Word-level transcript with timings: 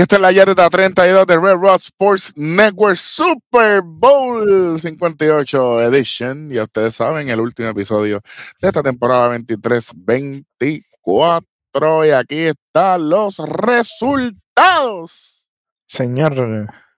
Y 0.00 0.02
esta 0.02 0.16
es 0.16 0.22
la 0.22 0.32
yarda 0.32 0.70
32 0.70 1.26
de 1.26 1.38
Red 1.38 1.56
Rock 1.56 1.76
Sports 1.76 2.32
Network 2.34 2.96
Super 2.96 3.82
Bowl 3.84 4.80
58 4.80 5.82
Edition. 5.82 6.48
Ya 6.48 6.62
ustedes 6.62 6.94
saben, 6.94 7.28
el 7.28 7.38
último 7.38 7.68
episodio 7.68 8.22
de 8.62 8.68
esta 8.68 8.82
temporada 8.82 9.36
23-24. 9.36 12.06
Y 12.06 12.10
aquí 12.12 12.46
están 12.46 13.10
los 13.10 13.40
resultados. 13.40 15.50
Señor. 15.86 16.34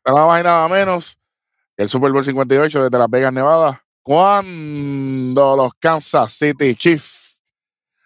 Nada 0.06 0.26
más 0.28 0.40
y 0.40 0.44
nada 0.44 0.68
menos 0.68 1.18
el 1.76 1.88
Super 1.88 2.12
Bowl 2.12 2.24
58 2.24 2.84
desde 2.84 2.98
Las 2.98 3.10
Vegas, 3.10 3.32
Nevada. 3.32 3.82
Cuando 4.04 5.56
los 5.56 5.72
Kansas 5.80 6.34
City 6.34 6.76
Chiefs 6.76 7.40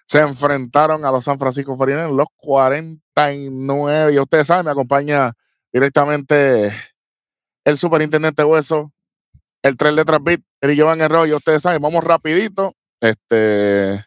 se 0.06 0.20
enfrentaron 0.20 1.04
a 1.04 1.10
los 1.10 1.22
San 1.22 1.38
Francisco 1.38 1.76
49 1.76 2.14
los 2.14 2.28
49. 3.16 4.12
Y 4.12 4.18
ustedes 4.18 4.46
saben, 4.46 4.66
me 4.66 4.72
acompaña 4.72 5.32
directamente 5.72 6.70
el 7.64 7.78
superintendente 7.78 8.44
Hueso, 8.44 8.92
el 9.62 9.76
3 9.76 9.94
letras 9.94 10.20
bit, 10.22 10.44
el 10.60 10.76
Giovanni 10.76 11.02
Arroyo. 11.02 11.38
Ustedes 11.38 11.62
saben, 11.62 11.80
vamos 11.80 12.04
rapidito. 12.04 12.74
Este, 13.00 14.04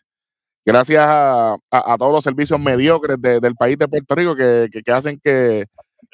gracias 0.63 1.05
a, 1.05 1.58
todos 1.98 2.13
los 2.13 2.23
servicios 2.23 2.59
mediocres 2.59 3.18
del 3.20 3.55
país 3.55 3.77
de 3.77 3.88
Puerto 3.88 4.16
Rico 4.16 4.35
que, 4.35 4.70
hacen 4.88 5.20
que, 5.23 5.66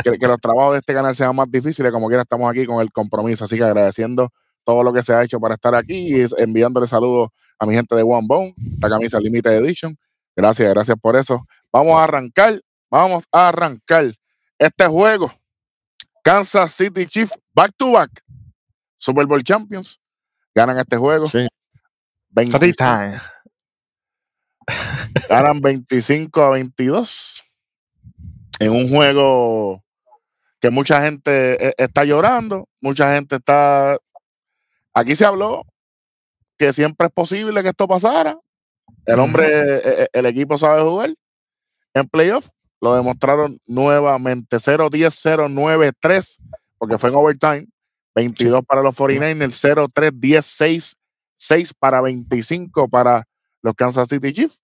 que, 0.03 0.27
los 0.27 0.39
trabajos 0.39 0.73
de 0.73 0.79
este 0.79 0.93
canal 0.93 1.15
sean 1.15 1.35
más 1.35 1.51
difíciles. 1.51 1.91
Como 1.91 2.07
quiera, 2.07 2.23
estamos 2.23 2.49
aquí 2.49 2.65
con 2.65 2.81
el 2.81 2.91
compromiso. 2.91 3.43
Así 3.43 3.57
que 3.57 3.63
agradeciendo 3.63 4.29
todo 4.63 4.83
lo 4.83 4.93
que 4.93 5.03
se 5.03 5.13
ha 5.13 5.21
hecho 5.21 5.39
para 5.39 5.55
estar 5.55 5.75
aquí 5.75 6.15
y 6.15 6.25
enviándole 6.37 6.87
saludos 6.87 7.29
a 7.59 7.65
mi 7.65 7.75
gente 7.75 7.95
de 7.95 8.03
One 8.03 8.25
Bone, 8.27 8.55
esta 8.73 8.89
camisa 8.89 9.19
Limited 9.19 9.51
Edition. 9.51 9.97
Gracias, 10.35 10.73
gracias 10.73 10.97
por 10.99 11.15
eso. 11.15 11.45
Vamos 11.71 11.95
a 11.95 12.03
arrancar, 12.03 12.61
vamos 12.97 13.25
a 13.31 13.49
arrancar 13.49 14.05
este 14.57 14.87
juego. 14.87 15.31
Kansas 16.23 16.73
City 16.73 17.05
Chiefs 17.05 17.37
back 17.53 17.71
to 17.77 17.91
back, 17.91 18.09
Super 18.97 19.25
Bowl 19.25 19.43
Champions, 19.43 19.99
ganan 20.53 20.79
este 20.79 20.97
juego. 20.97 21.27
Sí. 21.27 21.47
ganan 25.29 25.61
25 25.61 26.41
a 26.41 26.49
22 26.49 27.43
en 28.59 28.71
un 28.71 28.89
juego 28.89 29.83
que 30.59 30.69
mucha 30.69 31.01
gente 31.01 31.67
eh, 31.67 31.73
está 31.77 32.03
llorando, 32.03 32.67
mucha 32.81 33.13
gente 33.13 33.35
está 33.35 33.97
Aquí 34.95 35.13
se 35.13 35.25
habló 35.25 35.65
que 36.57 36.71
siempre 36.71 37.07
es 37.07 37.13
posible 37.13 37.61
que 37.61 37.69
esto 37.69 37.85
pasara. 37.85 38.39
El 39.05 39.19
hombre, 39.19 39.45
e, 39.45 40.03
e, 40.03 40.07
el, 40.13 40.25
equipo 40.25 40.57
sabe 40.57 40.81
jugar. 40.81 41.13
En 41.93 42.07
playoff 42.07 42.49
lo 42.81 42.95
demostraron 42.95 43.59
nuevamente. 43.65 44.57
0-10, 44.57 45.11
0-9-3, 45.51 46.37
porque 46.77 46.97
fue 46.97 47.09
en 47.09 47.15
overtime. 47.15 47.67
22 48.15 48.63
para 48.65 48.81
los 48.81 48.95
49ers, 48.95 49.91
0-3, 49.93 50.11
10, 50.13 50.45
6, 50.45 50.95
6 51.35 51.73
para 51.73 51.99
25 52.01 52.87
para 52.87 53.27
los 53.61 53.73
Kansas 53.75 54.07
City 54.07 54.31
Chiefs. 54.31 54.61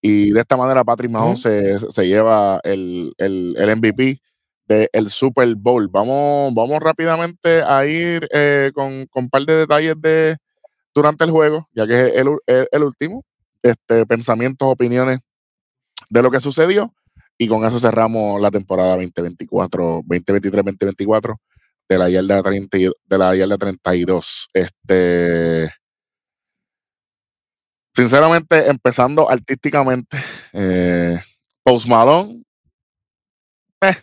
Y 0.00 0.30
de 0.30 0.40
esta 0.40 0.56
manera 0.56 0.84
Patrick 0.84 1.10
Mahomes 1.10 1.40
se, 1.40 2.06
lleva 2.06 2.60
el, 2.64 3.12
el, 3.18 3.54
el 3.56 3.76
MVP 3.76 4.20
el 4.92 5.10
Super 5.10 5.54
Bowl. 5.56 5.88
Vamos, 5.88 6.54
vamos 6.54 6.80
rápidamente 6.80 7.62
a 7.62 7.84
ir 7.86 8.28
eh, 8.32 8.70
con, 8.74 9.06
un 9.12 9.28
par 9.28 9.42
de 9.42 9.54
detalles 9.54 10.00
de 10.00 10.36
durante 10.94 11.24
el 11.24 11.30
juego, 11.30 11.68
ya 11.74 11.86
que 11.86 12.08
es 12.08 12.12
el, 12.16 12.82
último. 12.82 13.24
Este, 13.62 14.06
pensamientos, 14.06 14.68
opiniones 14.68 15.20
de 16.08 16.22
lo 16.22 16.30
que 16.30 16.40
sucedió. 16.40 16.94
Y 17.42 17.48
con 17.48 17.64
eso 17.64 17.78
cerramos 17.78 18.38
la 18.38 18.50
temporada 18.50 18.96
2024, 18.96 20.02
2023-2024 20.02 21.36
de 21.88 21.98
la 21.98 22.10
yarda 22.10 22.42
30, 22.42 22.76
de 22.76 23.18
la 23.18 23.34
yarda 23.34 23.56
32. 23.56 24.50
Este 24.52 25.70
sinceramente, 27.94 28.68
empezando 28.68 29.30
artísticamente, 29.30 30.18
eh, 30.52 31.18
Post 31.62 31.88
Malone, 31.88 32.42
eh, 33.80 33.96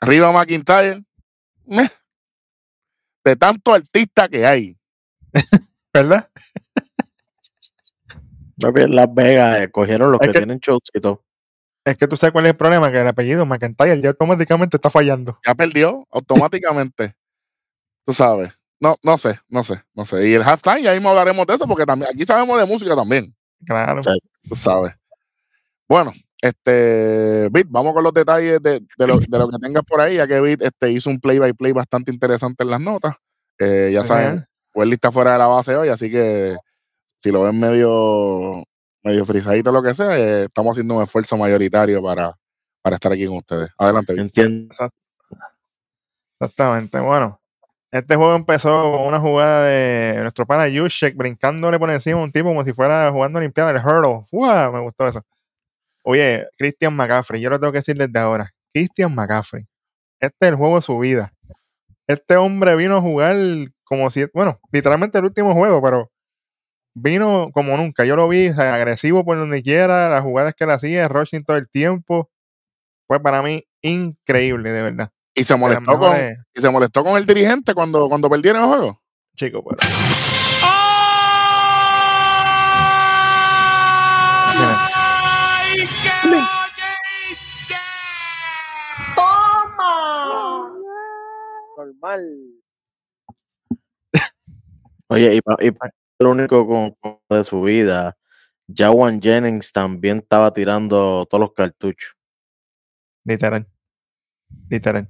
Arriba 0.00 0.30
McIntyre. 0.30 1.02
De 3.24 3.34
tanto 3.34 3.74
artista 3.74 4.28
que 4.28 4.46
hay. 4.46 4.76
¿Verdad? 5.92 6.30
Las 8.60 9.14
Vegas 9.14 9.60
eh, 9.60 9.70
cogieron 9.70 10.12
los 10.12 10.20
que, 10.20 10.30
tienen 10.30 10.58
shows 10.58 10.82
y 10.92 11.00
todo. 11.00 11.22
Es 11.84 11.96
que 11.96 12.06
tú 12.06 12.16
sabes 12.16 12.32
cuál 12.32 12.46
es 12.46 12.50
el 12.50 12.56
problema, 12.56 12.90
que 12.90 13.00
el 13.00 13.06
apellido 13.06 13.46
McIntyre 13.46 14.00
ya 14.00 14.10
automáticamente 14.10 14.76
está 14.76 14.90
fallando. 14.90 15.38
Ya 15.46 15.54
perdió 15.54 16.06
automáticamente. 16.10 17.14
tú 18.04 18.12
sabes. 18.12 18.52
No, 18.80 18.96
no 19.02 19.18
sé, 19.18 19.40
no 19.48 19.64
sé, 19.64 19.82
no 19.94 20.04
sé. 20.04 20.28
Y 20.28 20.34
el 20.34 20.42
halftime, 20.42 20.82
ya 20.82 20.92
mismo 20.92 21.08
hablaremos 21.08 21.46
de 21.46 21.54
eso, 21.54 21.66
porque 21.66 21.84
también 21.84 22.10
aquí 22.14 22.24
sabemos 22.24 22.58
de 22.58 22.66
música 22.66 22.94
también. 22.94 23.34
Claro. 23.66 24.02
Tú 24.48 24.54
sabes. 24.54 24.94
Bueno, 25.88 26.12
este, 26.40 27.48
Bit, 27.50 27.66
vamos 27.68 27.94
con 27.94 28.04
los 28.04 28.12
detalles 28.12 28.62
de, 28.62 28.80
lo, 28.98 29.18
que 29.18 29.26
tengas 29.60 29.84
por 29.84 30.00
ahí, 30.00 30.16
ya 30.16 30.28
que 30.28 30.40
Bit 30.40 30.62
este, 30.62 30.92
hizo 30.92 31.10
un 31.10 31.18
play 31.18 31.38
by 31.38 31.52
play 31.54 31.72
bastante 31.72 32.12
interesante 32.12 32.62
en 32.62 32.70
las 32.70 32.80
notas. 32.80 33.16
Eh, 33.58 33.90
ya 33.92 34.04
saben, 34.04 34.44
pues 34.72 34.88
lista 34.88 35.10
fuera 35.10 35.32
de 35.32 35.38
la 35.38 35.48
base 35.48 35.74
hoy, 35.74 35.88
así 35.88 36.10
que 36.10 36.56
si 37.18 37.30
lo 37.30 37.42
ven 37.42 37.58
medio, 37.58 38.64
medio 39.02 39.24
frisadito 39.24 39.70
o 39.70 39.72
lo 39.72 39.82
que 39.82 39.94
sea, 39.94 40.16
eh, 40.18 40.42
estamos 40.44 40.72
haciendo 40.72 40.96
un 40.96 41.02
esfuerzo 41.02 41.36
mayoritario 41.36 42.02
para, 42.02 42.36
para 42.82 42.96
estar 42.96 43.12
aquí 43.12 43.26
con 43.26 43.38
ustedes. 43.38 43.70
Adelante. 43.78 44.14
Entiendo. 44.16 44.74
Exactamente. 46.40 47.00
Bueno, 47.00 47.40
este 47.90 48.16
juego 48.16 48.34
empezó 48.34 48.92
con 48.92 49.06
una 49.06 49.18
jugada 49.18 49.64
de 49.64 50.18
nuestro 50.20 50.46
pana 50.46 50.68
Yushek 50.68 51.16
brincándole 51.16 51.78
por 51.78 51.90
encima 51.90 52.20
a 52.20 52.22
un 52.22 52.32
tipo 52.32 52.48
como 52.48 52.64
si 52.64 52.72
fuera 52.72 53.10
jugando 53.10 53.38
Olimpiada 53.38 53.72
del 53.72 53.84
Hurdle. 53.84 54.24
¡Wow! 54.30 54.72
Me 54.72 54.80
gustó 54.80 55.08
eso. 55.08 55.22
Oye, 56.04 56.46
Christian 56.56 56.94
McCaffrey, 56.94 57.40
yo 57.40 57.50
lo 57.50 57.58
tengo 57.58 57.72
que 57.72 57.78
decir 57.78 57.96
desde 57.96 58.18
ahora. 58.18 58.50
Christian 58.72 59.14
McCaffrey, 59.14 59.66
este 60.20 60.36
es 60.40 60.48
el 60.48 60.56
juego 60.56 60.76
de 60.76 60.82
su 60.82 60.98
vida. 60.98 61.32
Este 62.06 62.36
hombre 62.36 62.76
vino 62.76 62.96
a 62.96 63.00
jugar 63.00 63.36
como 63.84 64.10
si, 64.10 64.26
bueno, 64.32 64.60
literalmente 64.72 65.18
el 65.18 65.24
último 65.24 65.54
juego, 65.54 65.82
pero 65.82 66.10
vino 67.00 67.50
como 67.52 67.76
nunca. 67.76 68.04
Yo 68.04 68.16
lo 68.16 68.28
vi 68.28 68.48
agresivo 68.48 69.24
por 69.24 69.38
donde 69.38 69.62
quiera, 69.62 70.08
las 70.08 70.22
jugadas 70.22 70.54
que 70.54 70.64
él 70.64 70.70
hacía, 70.70 71.08
rushing 71.08 71.44
todo 71.44 71.56
el 71.56 71.68
tiempo. 71.68 72.30
Fue 73.06 73.20
para 73.20 73.42
mí 73.42 73.64
increíble, 73.82 74.70
de 74.70 74.82
verdad. 74.82 75.10
Y 75.34 75.44
se 75.44 75.56
molestó, 75.56 75.98
con, 75.98 76.16
y 76.54 76.60
se 76.60 76.70
molestó 76.70 77.04
con 77.04 77.16
el 77.16 77.24
dirigente 77.24 77.72
cuando, 77.72 78.08
cuando 78.08 78.28
perdieron 78.28 78.62
el 78.62 78.68
juego. 78.68 79.02
Chico, 79.36 79.64
pero. 79.64 79.78
Oye, 95.08 95.36
y, 95.36 95.40
para 95.40 95.90
lo 96.18 96.30
único 96.30 96.66
con, 96.66 96.96
de 97.28 97.44
su 97.44 97.62
vida, 97.62 98.16
Jawan 98.72 99.20
Jennings 99.20 99.72
también 99.72 100.18
estaba 100.18 100.52
tirando 100.52 101.26
todos 101.26 101.40
los 101.40 101.52
cartuchos. 101.54 102.16
Literal. 103.24 103.66
Literal. 104.68 105.08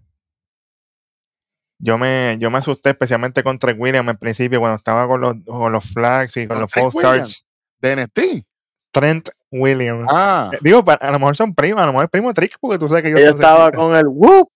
Yo 1.81 1.97
me, 1.97 2.37
yo 2.41 2.51
me 2.51 2.59
asusté 2.59 2.91
especialmente 2.91 3.43
con 3.43 3.59
Trent 3.59 3.81
Williams 3.81 4.09
en 4.09 4.16
principio 4.16 4.59
cuando 4.59 4.78
estaba 4.78 5.07
con 5.07 5.21
los, 5.21 5.37
con 5.47 5.72
los 5.72 5.84
flags 5.93 6.37
y 6.37 6.49
con, 6.49 6.60
los 6.60 6.71
false 6.71 6.99
starts. 6.99 7.47
¿De 7.81 7.95
NXT? 7.95 8.47
Trent 8.91 9.28
Williams. 9.53 10.09
Ah. 10.11 10.51
Eh, 10.53 10.59
digo, 10.61 10.83
a 10.87 11.11
lo 11.13 11.19
mejor 11.21 11.37
son 11.37 11.54
primos, 11.54 11.81
a 11.81 11.87
lo 11.87 11.93
mejor 11.93 12.04
es 12.07 12.11
primo 12.11 12.34
Trick 12.34 12.57
porque 12.61 12.78
tú 12.78 12.89
sabes 12.89 13.04
que 13.04 13.11
yo... 13.11 13.19
estaba 13.19 13.71
con 13.71 13.95
el 13.95 14.07
whoop, 14.09 14.51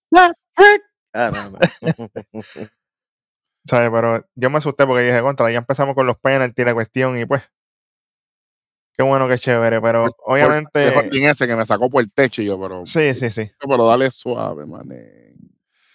Ah, 1.13 1.31
no, 1.31 1.59
¿Sabes? 3.65 3.89
Pero 3.91 4.25
yo 4.35 4.49
me 4.49 4.57
asusté 4.57 4.85
porque 4.85 5.03
dije, 5.03 5.21
contra, 5.21 5.51
ya 5.51 5.59
empezamos 5.59 5.95
con 5.95 6.05
los 6.05 6.17
penalties, 6.17 6.65
la 6.65 6.73
cuestión, 6.73 7.17
y 7.17 7.25
pues. 7.25 7.43
Qué 8.95 9.03
bueno, 9.03 9.27
qué 9.27 9.39
chévere, 9.39 9.81
pero 9.81 10.07
obviamente. 10.25 10.87
El 10.87 11.25
ese 11.25 11.47
que 11.47 11.55
me 11.55 11.65
sacó 11.65 11.89
por 11.89 12.03
el 12.03 12.11
techo 12.11 12.41
y 12.41 12.45
yo, 12.45 12.61
pero. 12.61 12.85
Sí, 12.85 13.13
sí, 13.13 13.29
sí. 13.29 13.49
Pero 13.59 13.87
dale 13.87 14.11
suave, 14.11 14.65
man. 14.65 14.87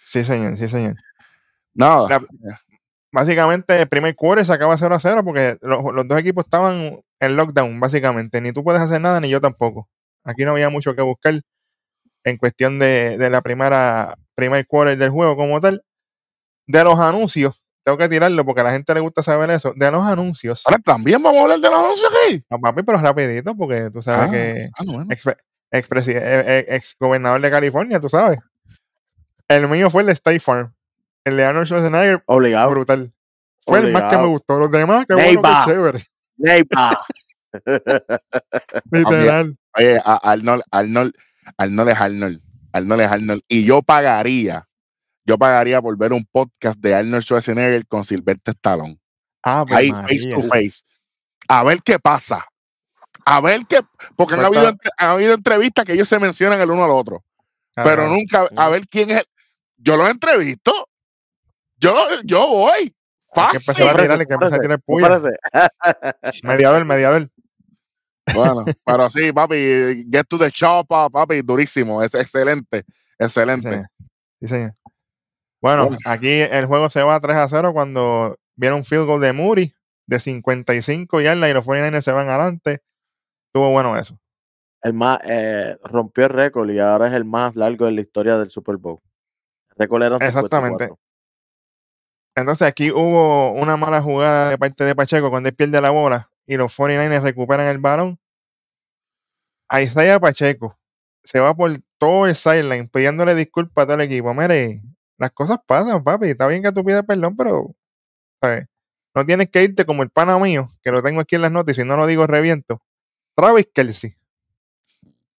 Sí, 0.03 0.23
señor, 0.23 0.57
sí, 0.57 0.67
señor. 0.67 0.95
Nada. 1.73 2.19
básicamente, 3.11 3.81
el 3.81 3.87
primer 3.87 4.15
quarter 4.15 4.45
se 4.45 4.53
acaba 4.53 4.75
0 4.75 4.95
a 4.95 4.99
0 4.99 5.23
porque 5.23 5.57
los, 5.61 6.07
dos 6.07 6.19
equipos 6.19 6.45
estaban 6.45 6.99
en 7.19 7.35
lockdown, 7.35 7.79
básicamente. 7.79 8.41
Ni 8.41 8.51
tú 8.51 8.63
puedes 8.63 8.81
hacer 8.81 8.99
nada, 8.99 9.21
ni 9.21 9.29
yo 9.29 9.39
tampoco. 9.39 9.87
Aquí 10.23 10.43
no 10.43 10.51
había 10.51 10.69
mucho 10.69 10.95
que 10.95 11.01
buscar 11.01 11.39
en 12.25 12.37
cuestión 12.37 12.79
de, 12.79 13.17
de 13.17 13.29
la 13.29 13.41
primera 13.41 14.15
primer 14.35 14.65
quarter 14.67 14.97
del 14.97 15.09
juego 15.09 15.35
como 15.35 15.59
tal. 15.59 15.83
De 16.69 16.83
los 16.83 16.99
anuncios, 16.99 17.63
tengo 17.83 17.97
que 17.97 18.07
tirarlo 18.07 18.45
porque 18.45 18.61
a 18.61 18.65
la 18.65 18.71
gente 18.71 18.93
le 18.93 18.99
gusta 18.99 19.23
saber 19.23 19.49
eso. 19.49 19.73
De 19.75 19.89
los 19.89 20.05
anuncios. 20.05 20.63
también 20.85 21.21
vamos 21.23 21.39
a 21.39 21.43
hablar 21.45 21.59
de 21.59 21.67
los 21.67 21.79
anuncios 21.79 22.11
aquí. 22.27 22.43
No, 22.47 22.59
papi, 22.59 22.83
pero 22.83 22.99
rapidito 22.99 23.55
porque 23.55 23.89
tú 23.91 24.03
sabes 24.03 24.27
ah, 24.27 24.31
que. 24.31 24.69
Ah, 24.77 25.05
ex, 25.71 25.89
presi- 25.89 26.15
eh, 26.15 26.43
eh, 26.45 26.65
ex 26.69 26.95
gobernador 26.99 27.41
de 27.41 27.49
California, 27.49 27.99
tú 27.99 28.07
sabes. 28.07 28.37
El 29.47 29.67
mío 29.67 29.89
fue 29.89 30.03
el 30.03 30.07
de 30.07 30.13
State 30.13 30.39
Farm. 30.41 30.71
El 31.23 31.37
de 31.37 31.45
Arnold 31.45 31.65
Schwarzenegger, 31.65 32.21
Obligado. 32.27 32.69
brutal. 32.69 33.11
Fue 33.61 33.79
el 33.79 33.91
más 33.91 34.03
que 34.03 34.17
me 34.17 34.27
gustó. 34.27 34.59
Los 34.59 34.69
demás, 34.69 35.07
qué 35.07 35.15
bueno, 35.15 35.41
qué 35.41 35.71
chévere. 35.71 36.03
Neighbor. 36.37 36.97
Literal. 38.91 39.57
Oye, 39.75 39.99
a- 40.05 40.31
Arnold, 40.31 40.61
Arnold, 40.69 41.13
Arnold 41.57 41.89
es 41.89 41.99
Arnold. 41.99 42.41
Arnold 42.73 43.01
es 43.01 43.11
Arnold. 43.11 43.41
Y 43.47 43.65
yo 43.65 43.81
pagaría, 43.81 44.68
yo 45.29 45.37
pagaría 45.37 45.79
por 45.79 45.95
ver 45.95 46.11
un 46.11 46.25
podcast 46.25 46.79
de 46.79 46.95
Arnold 46.95 47.21
Schwarzenegger 47.21 47.85
con 47.85 48.03
Sylvester 48.03 48.55
Stallone. 48.55 48.99
Ave 49.43 49.75
Ahí, 49.75 49.91
María. 49.91 50.07
face 50.07 50.33
to 50.33 50.41
face. 50.47 50.81
A 51.47 51.63
ver 51.63 51.83
qué 51.83 51.99
pasa. 51.99 52.47
A 53.25 53.39
ver 53.39 53.61
qué. 53.69 53.79
Porque 54.15 54.33
han 54.33 54.45
habido, 54.45 54.69
han 54.97 55.09
habido 55.11 55.35
entrevistas 55.35 55.85
que 55.85 55.93
ellos 55.93 56.09
se 56.09 56.17
mencionan 56.17 56.59
el 56.59 56.71
uno 56.71 56.83
al 56.83 56.89
otro. 56.89 57.23
Pero 57.75 58.07
nunca. 58.07 58.49
A 58.57 58.69
ver 58.69 58.87
quién 58.87 59.11
es. 59.11 59.17
el- 59.19 59.27
Yo 59.77 59.97
los 59.97 60.09
entrevisto. 60.09 60.73
Yo, 61.77 61.93
yo 62.25 62.47
voy. 62.47 62.71
Hay 63.35 63.51
que 63.51 63.59
Fácil. 63.59 63.83
empezar 63.85 63.87
a 63.99 64.01
tirarle, 64.01 64.25
que 64.25 64.33
empieza 64.33 64.55
a 64.55 64.59
tirar 64.59 64.81
puya. 64.81 65.21
Mediador, 66.43 66.85
mediador. 66.85 67.29
Bueno, 68.33 68.65
pero 68.83 69.09
sí, 69.11 69.31
papi, 69.31 70.07
get 70.11 70.25
to 70.27 70.39
the 70.39 70.51
chopper, 70.51 71.11
papi, 71.11 71.41
durísimo, 71.43 72.01
es 72.01 72.13
excelente, 72.15 72.83
excelente. 73.19 73.85
Sí, 73.99 74.07
sí, 74.41 74.47
señor. 74.47 74.73
Bueno, 75.61 75.89
aquí 76.05 76.41
el 76.41 76.65
juego 76.65 76.89
se 76.89 77.03
va 77.03 77.19
3 77.19 77.35
a 77.35 77.47
0 77.47 77.73
cuando 77.73 78.37
viene 78.55 78.75
un 78.75 78.85
field 78.85 79.05
goal 79.05 79.21
de 79.21 79.33
Moody 79.33 79.73
de 80.07 80.19
55 80.19 81.21
yardas 81.21 81.49
y 81.49 81.53
los 81.53 81.65
49ers 81.65 82.01
se 82.01 82.11
van 82.11 82.29
adelante. 82.29 82.81
Estuvo 83.47 83.71
bueno 83.71 83.97
eso. 83.97 84.17
El 84.81 84.93
más, 84.93 85.19
eh, 85.23 85.77
rompió 85.83 86.25
el 86.25 86.29
récord 86.29 86.69
y 86.69 86.79
ahora 86.79 87.07
es 87.07 87.13
el 87.13 87.25
más 87.25 87.55
largo 87.55 87.85
de 87.85 87.91
la 87.91 88.01
historia 88.01 88.37
del 88.37 88.49
Super 88.49 88.77
Bowl. 88.77 88.99
El 89.71 89.77
récord 89.77 90.03
era 90.03 90.15
Exactamente. 90.17 90.85
54. 90.85 90.99
Entonces 92.35 92.67
aquí 92.67 92.91
hubo 92.91 93.51
una 93.51 93.75
mala 93.75 94.01
jugada 94.01 94.49
de 94.49 94.57
parte 94.57 94.83
de 94.85 94.95
Pacheco 94.95 95.29
cuando 95.29 95.49
él 95.49 95.55
pierde 95.55 95.81
la 95.81 95.89
bola 95.89 96.31
y 96.47 96.55
los 96.55 96.75
49ers 96.77 97.21
recuperan 97.21 97.67
el 97.67 97.79
balón. 97.79 98.17
A 99.67 99.81
Isaiah 99.81 100.19
Pacheco 100.19 100.79
se 101.23 101.39
va 101.39 101.53
por 101.53 101.71
todo 101.97 102.27
el 102.27 102.35
sideline 102.35 102.87
pidiéndole 102.87 103.35
disculpas 103.35 103.83
a 103.83 103.85
todo 103.87 103.95
el 103.95 104.01
equipo. 104.01 104.33
Mire, 104.33 104.81
las 105.19 105.31
cosas 105.31 105.59
pasan, 105.67 106.03
papi. 106.03 106.29
Está 106.29 106.47
bien 106.47 106.63
que 106.63 106.71
tú 106.71 106.83
pidas 106.83 107.05
perdón, 107.05 107.35
pero 107.35 107.75
¿sabes? 108.41 108.67
no 109.15 109.25
tienes 109.25 109.49
que 109.49 109.63
irte 109.63 109.85
como 109.85 110.03
el 110.03 110.09
pana 110.09 110.37
mío, 110.39 110.67
que 110.81 110.91
lo 110.91 111.03
tengo 111.03 111.21
aquí 111.21 111.35
en 111.35 111.41
las 111.41 111.51
notas 111.51 111.77
y 111.77 111.81
si 111.81 111.87
no 111.87 111.97
lo 111.97 112.05
digo 112.07 112.25
reviento. 112.25 112.81
Travis 113.35 113.67
Kelsey. 113.73 114.15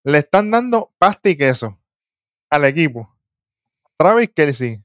Le 0.05 0.19
están 0.19 0.51
dando 0.51 0.93
pasta 0.99 1.29
y 1.29 1.37
queso 1.37 1.79
al 2.51 2.65
equipo. 2.65 3.15
Travis 3.97 4.31
Kelsey. 4.35 4.83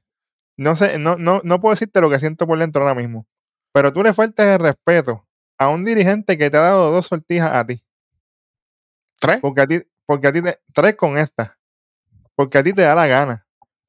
No 0.56 0.76
sé, 0.76 0.98
no, 0.98 1.16
no, 1.16 1.40
no 1.44 1.60
puedo 1.60 1.74
decirte 1.74 2.00
lo 2.00 2.10
que 2.10 2.18
siento 2.18 2.46
por 2.46 2.58
dentro 2.58 2.82
ahora 2.82 2.94
mismo. 2.94 3.26
Pero 3.72 3.92
tú 3.92 4.02
le 4.02 4.14
faltas 4.14 4.46
el 4.46 4.58
respeto 4.60 5.26
a 5.58 5.68
un 5.68 5.84
dirigente 5.84 6.38
que 6.38 6.50
te 6.50 6.56
ha 6.56 6.62
dado 6.62 6.90
dos 6.90 7.06
sortijas 7.06 7.52
a 7.52 7.66
ti. 7.66 7.82
Tres. 9.18 9.40
Porque 9.40 9.62
a 9.62 9.66
ti, 9.66 9.82
porque 10.06 10.28
a 10.28 10.32
ti 10.32 10.42
te, 10.42 10.60
tres 10.72 10.96
con 10.96 11.18
esta. 11.18 11.58
Porque 12.34 12.58
a 12.58 12.62
ti 12.62 12.72
te 12.72 12.82
da 12.82 12.94
la 12.94 13.06
gana. 13.06 13.45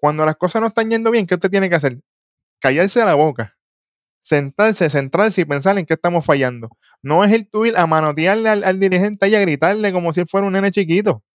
Cuando 0.08 0.26
las 0.26 0.38
cosas 0.38 0.62
no 0.62 0.70
están 0.70 0.90
yendo 0.90 1.12
bien, 1.12 1.28
¿qué 1.28 1.34
usted 1.34 1.50
tiene 1.52 1.68
que 1.70 1.76
hacer? 1.76 2.00
Callarse 2.62 3.04
la 3.04 3.14
boca. 3.16 3.58
Sentarse, 4.22 4.90
centrarse 4.90 5.42
y 5.42 5.44
pensar 5.46 5.78
en 5.78 5.86
qué 5.86 5.96
estamos 5.96 6.24
fallando. 6.26 6.70
No 7.02 7.26
es 7.26 7.34
el 7.34 7.50
tú 7.50 7.66
ir 7.66 7.76
a 7.78 7.86
manotearle 7.88 8.48
al, 8.48 8.64
al 8.64 8.80
dirigente 8.80 9.28
y 9.28 9.36
a 9.36 9.42
gritarle 9.42 9.92
como 9.92 10.14
si 10.14 10.24
fuera 10.24 10.48
un 10.48 10.54
nene 10.54 10.72
chiquito. 10.72 11.26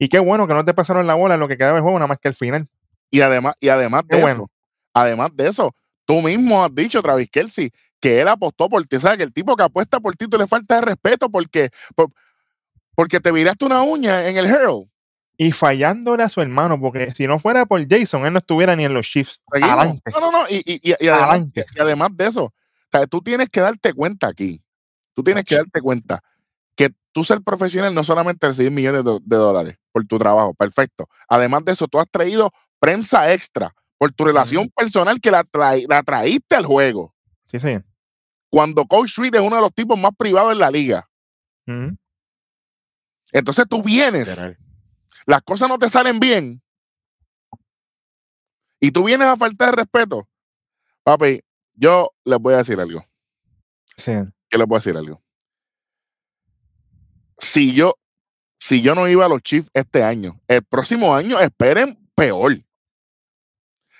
Y 0.00 0.08
qué 0.08 0.18
bueno 0.18 0.48
que 0.48 0.54
no 0.54 0.64
te 0.64 0.74
pasaron 0.74 1.06
la 1.06 1.14
bola 1.14 1.34
en 1.34 1.40
lo 1.40 1.46
que 1.46 1.56
quedaba 1.56 1.76
el 1.76 1.82
juego, 1.84 1.96
nada 1.96 2.08
más 2.08 2.18
que 2.18 2.26
al 2.26 2.34
final. 2.34 2.68
Y 3.08 3.20
además, 3.20 3.54
y 3.60 3.68
además 3.68 4.02
Qué 4.10 4.16
de 4.16 4.22
bueno. 4.22 4.34
eso, 4.34 4.50
además 4.94 5.30
de 5.34 5.46
eso, 5.46 5.76
tú 6.04 6.22
mismo 6.22 6.64
has 6.64 6.74
dicho, 6.74 7.00
Travis 7.02 7.30
Kelsey, 7.30 7.70
que 8.00 8.20
él 8.20 8.26
apostó 8.26 8.68
por 8.68 8.84
ti. 8.84 8.96
O 8.96 9.00
sea, 9.00 9.16
que 9.16 9.22
el 9.22 9.32
tipo 9.32 9.54
que 9.54 9.62
apuesta 9.62 10.00
por 10.00 10.16
ti, 10.16 10.26
tú 10.26 10.38
le 10.38 10.48
falta 10.48 10.74
de 10.74 10.80
respeto 10.80 11.30
porque, 11.30 11.70
por- 11.94 12.10
porque 12.96 13.20
te 13.20 13.30
viraste 13.30 13.64
una 13.64 13.82
uña 13.82 14.26
en 14.28 14.36
el 14.38 14.46
Hero. 14.46 14.88
Y 15.36 15.52
fallándole 15.52 16.22
a 16.22 16.28
su 16.28 16.40
hermano, 16.40 16.78
porque 16.80 17.12
si 17.16 17.26
no 17.26 17.38
fuera 17.38 17.66
por 17.66 17.80
Jason, 17.88 18.26
él 18.26 18.32
no 18.32 18.38
estuviera 18.38 18.76
ni 18.76 18.84
en 18.84 18.94
los 18.94 19.06
Chiefs. 19.06 19.40
Adelante. 19.50 20.10
No, 20.12 20.20
no, 20.20 20.30
no. 20.30 20.48
Y, 20.48 20.56
y- 20.56 20.80
y- 20.90 20.94
y 21.00 21.08
además, 21.08 21.22
Adelante. 21.30 21.64
y 21.74 21.80
además 21.80 22.10
de 22.14 22.26
eso, 22.26 22.44
o 22.44 22.52
sea, 22.92 23.06
tú 23.06 23.20
tienes 23.22 23.48
que 23.48 23.60
darte 23.60 23.92
cuenta 23.94 24.28
aquí. 24.28 24.62
Tú 25.14 25.22
tienes 25.24 25.44
que 25.44 25.56
darte 25.56 25.80
cuenta 25.80 26.22
que 26.76 26.90
tú 27.12 27.24
ser 27.24 27.42
profesional 27.42 27.94
no 27.94 28.04
solamente 28.04 28.46
recibir 28.46 28.70
millones 28.72 29.04
de, 29.04 29.18
de 29.22 29.36
dólares 29.36 29.76
por 29.90 30.04
tu 30.06 30.18
trabajo, 30.18 30.54
perfecto. 30.54 31.08
Además 31.28 31.64
de 31.64 31.72
eso, 31.72 31.88
tú 31.88 31.98
has 31.98 32.08
traído 32.10 32.50
prensa 32.78 33.32
extra 33.32 33.74
por 33.98 34.12
tu 34.12 34.24
relación 34.24 34.68
personal 34.76 35.20
que 35.20 35.30
la, 35.30 35.44
trai- 35.44 35.86
la 35.88 36.02
traíste 36.02 36.56
al 36.56 36.66
juego. 36.66 37.14
Sí, 37.46 37.58
señor. 37.60 37.84
Cuando 38.50 38.86
Coach 38.86 39.16
Reed 39.18 39.34
es 39.34 39.40
uno 39.40 39.56
de 39.56 39.62
los 39.62 39.72
tipos 39.74 39.98
más 39.98 40.12
privados 40.16 40.52
en 40.52 40.58
la 40.58 40.70
liga. 40.70 41.08
Entonces 43.32 43.64
tú 43.68 43.82
vienes, 43.82 44.28
Literal. 44.28 44.58
Las 45.26 45.42
cosas 45.42 45.68
no 45.68 45.78
te 45.78 45.88
salen 45.88 46.20
bien 46.20 46.62
y 48.80 48.90
tú 48.90 49.04
vienes 49.04 49.28
a 49.28 49.36
faltar 49.36 49.70
de 49.70 49.76
respeto. 49.76 50.28
Papi, 51.04 51.40
yo 51.74 52.10
les 52.24 52.38
voy 52.40 52.54
a 52.54 52.58
decir 52.58 52.80
algo. 52.80 53.04
Sí. 53.96 54.12
yo 54.12 54.58
les 54.58 54.66
voy 54.66 54.76
a 54.76 54.80
decir 54.80 54.96
algo. 54.96 55.22
Si 57.38 57.74
yo, 57.74 57.94
si 58.58 58.82
yo 58.82 58.96
no 58.96 59.08
iba 59.08 59.24
a 59.26 59.28
los 59.28 59.40
Chiefs 59.42 59.70
este 59.72 60.02
año, 60.02 60.40
el 60.48 60.64
próximo 60.64 61.14
año 61.14 61.38
esperen 61.38 61.96
peor. 62.16 62.56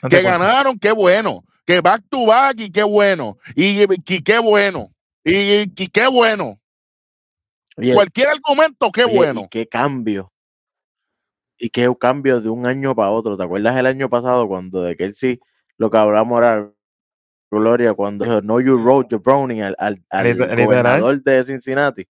No 0.02 0.08
Que 0.08 0.20
ganaron, 0.20 0.78
qué 0.78 0.90
bueno. 0.90 1.44
Que 1.64 1.80
back 1.80 2.02
to 2.08 2.26
back 2.26 2.58
y 2.58 2.70
qué 2.70 2.82
bueno. 2.82 3.38
Y, 3.54 3.82
y 3.82 4.22
qué 4.22 4.40
bueno. 4.40 4.92
Y, 5.22 5.62
y 5.62 5.88
qué 5.88 6.08
bueno. 6.08 6.60
Oye, 7.76 7.94
Cualquier 7.94 8.28
argumento, 8.30 8.90
qué 8.90 9.04
oye, 9.04 9.14
bueno. 9.14 9.42
Y 9.44 9.48
qué 9.48 9.66
cambio. 9.68 10.31
Y 11.64 11.70
qué 11.70 11.88
cambio 11.96 12.40
de 12.40 12.48
un 12.50 12.66
año 12.66 12.92
para 12.92 13.10
otro. 13.12 13.36
¿Te 13.36 13.44
acuerdas 13.44 13.76
el 13.76 13.86
año 13.86 14.10
pasado 14.10 14.48
cuando 14.48 14.82
de 14.82 14.96
Kelsey 14.96 15.38
lo 15.78 15.90
que 15.92 15.96
hablamos 15.96 16.36
era 16.38 16.68
Gloria 17.52 17.94
cuando 17.94 18.24
dijo, 18.24 18.42
No 18.42 18.60
You 18.60 18.78
Road 18.84 19.06
Your 19.10 19.22
Browning 19.22 19.62
al, 19.62 19.76
al, 19.78 20.04
al 20.10 20.26
gobernador 20.66 21.22
de 21.22 21.44
Cincinnati? 21.44 22.08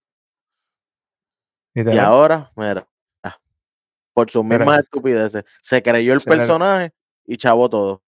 Y 1.75 1.97
ahora, 1.99 2.51
mira, 2.55 2.87
ah, 3.21 3.37
por 4.13 4.31
sus 4.31 4.43
mismas 4.43 4.79
estupideces, 4.79 5.43
se 5.61 5.83
creyó 5.83 6.13
el 6.13 6.19
Se 6.19 6.31
le- 6.31 6.35
personaje 6.37 6.91
y 7.25 7.37
chavó 7.37 7.69
todo. 7.69 8.01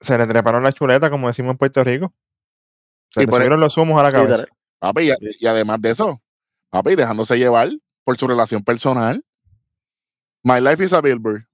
Se 0.00 0.16
le 0.16 0.26
treparon 0.26 0.62
la 0.62 0.72
chuleta, 0.72 1.10
como 1.10 1.26
decimos 1.26 1.50
en 1.52 1.58
Puerto 1.58 1.84
Rico. 1.84 2.14
Se 3.10 3.22
Y 3.22 3.26
le 3.26 3.32
subieron 3.32 3.60
los 3.60 3.76
humos 3.76 4.00
a 4.00 4.04
la 4.04 4.12
cabeza. 4.12 4.46
Papi, 4.78 5.10
y, 5.10 5.14
y 5.40 5.46
además 5.46 5.82
de 5.82 5.90
eso, 5.90 6.22
papi, 6.70 6.94
dejándose 6.94 7.36
llevar 7.38 7.68
por 8.04 8.16
su 8.16 8.26
relación 8.26 8.62
personal. 8.64 9.22
My 10.46 10.60
life 10.60 10.80
is 10.84 10.92
a 10.92 11.00
billboard. 11.00 11.44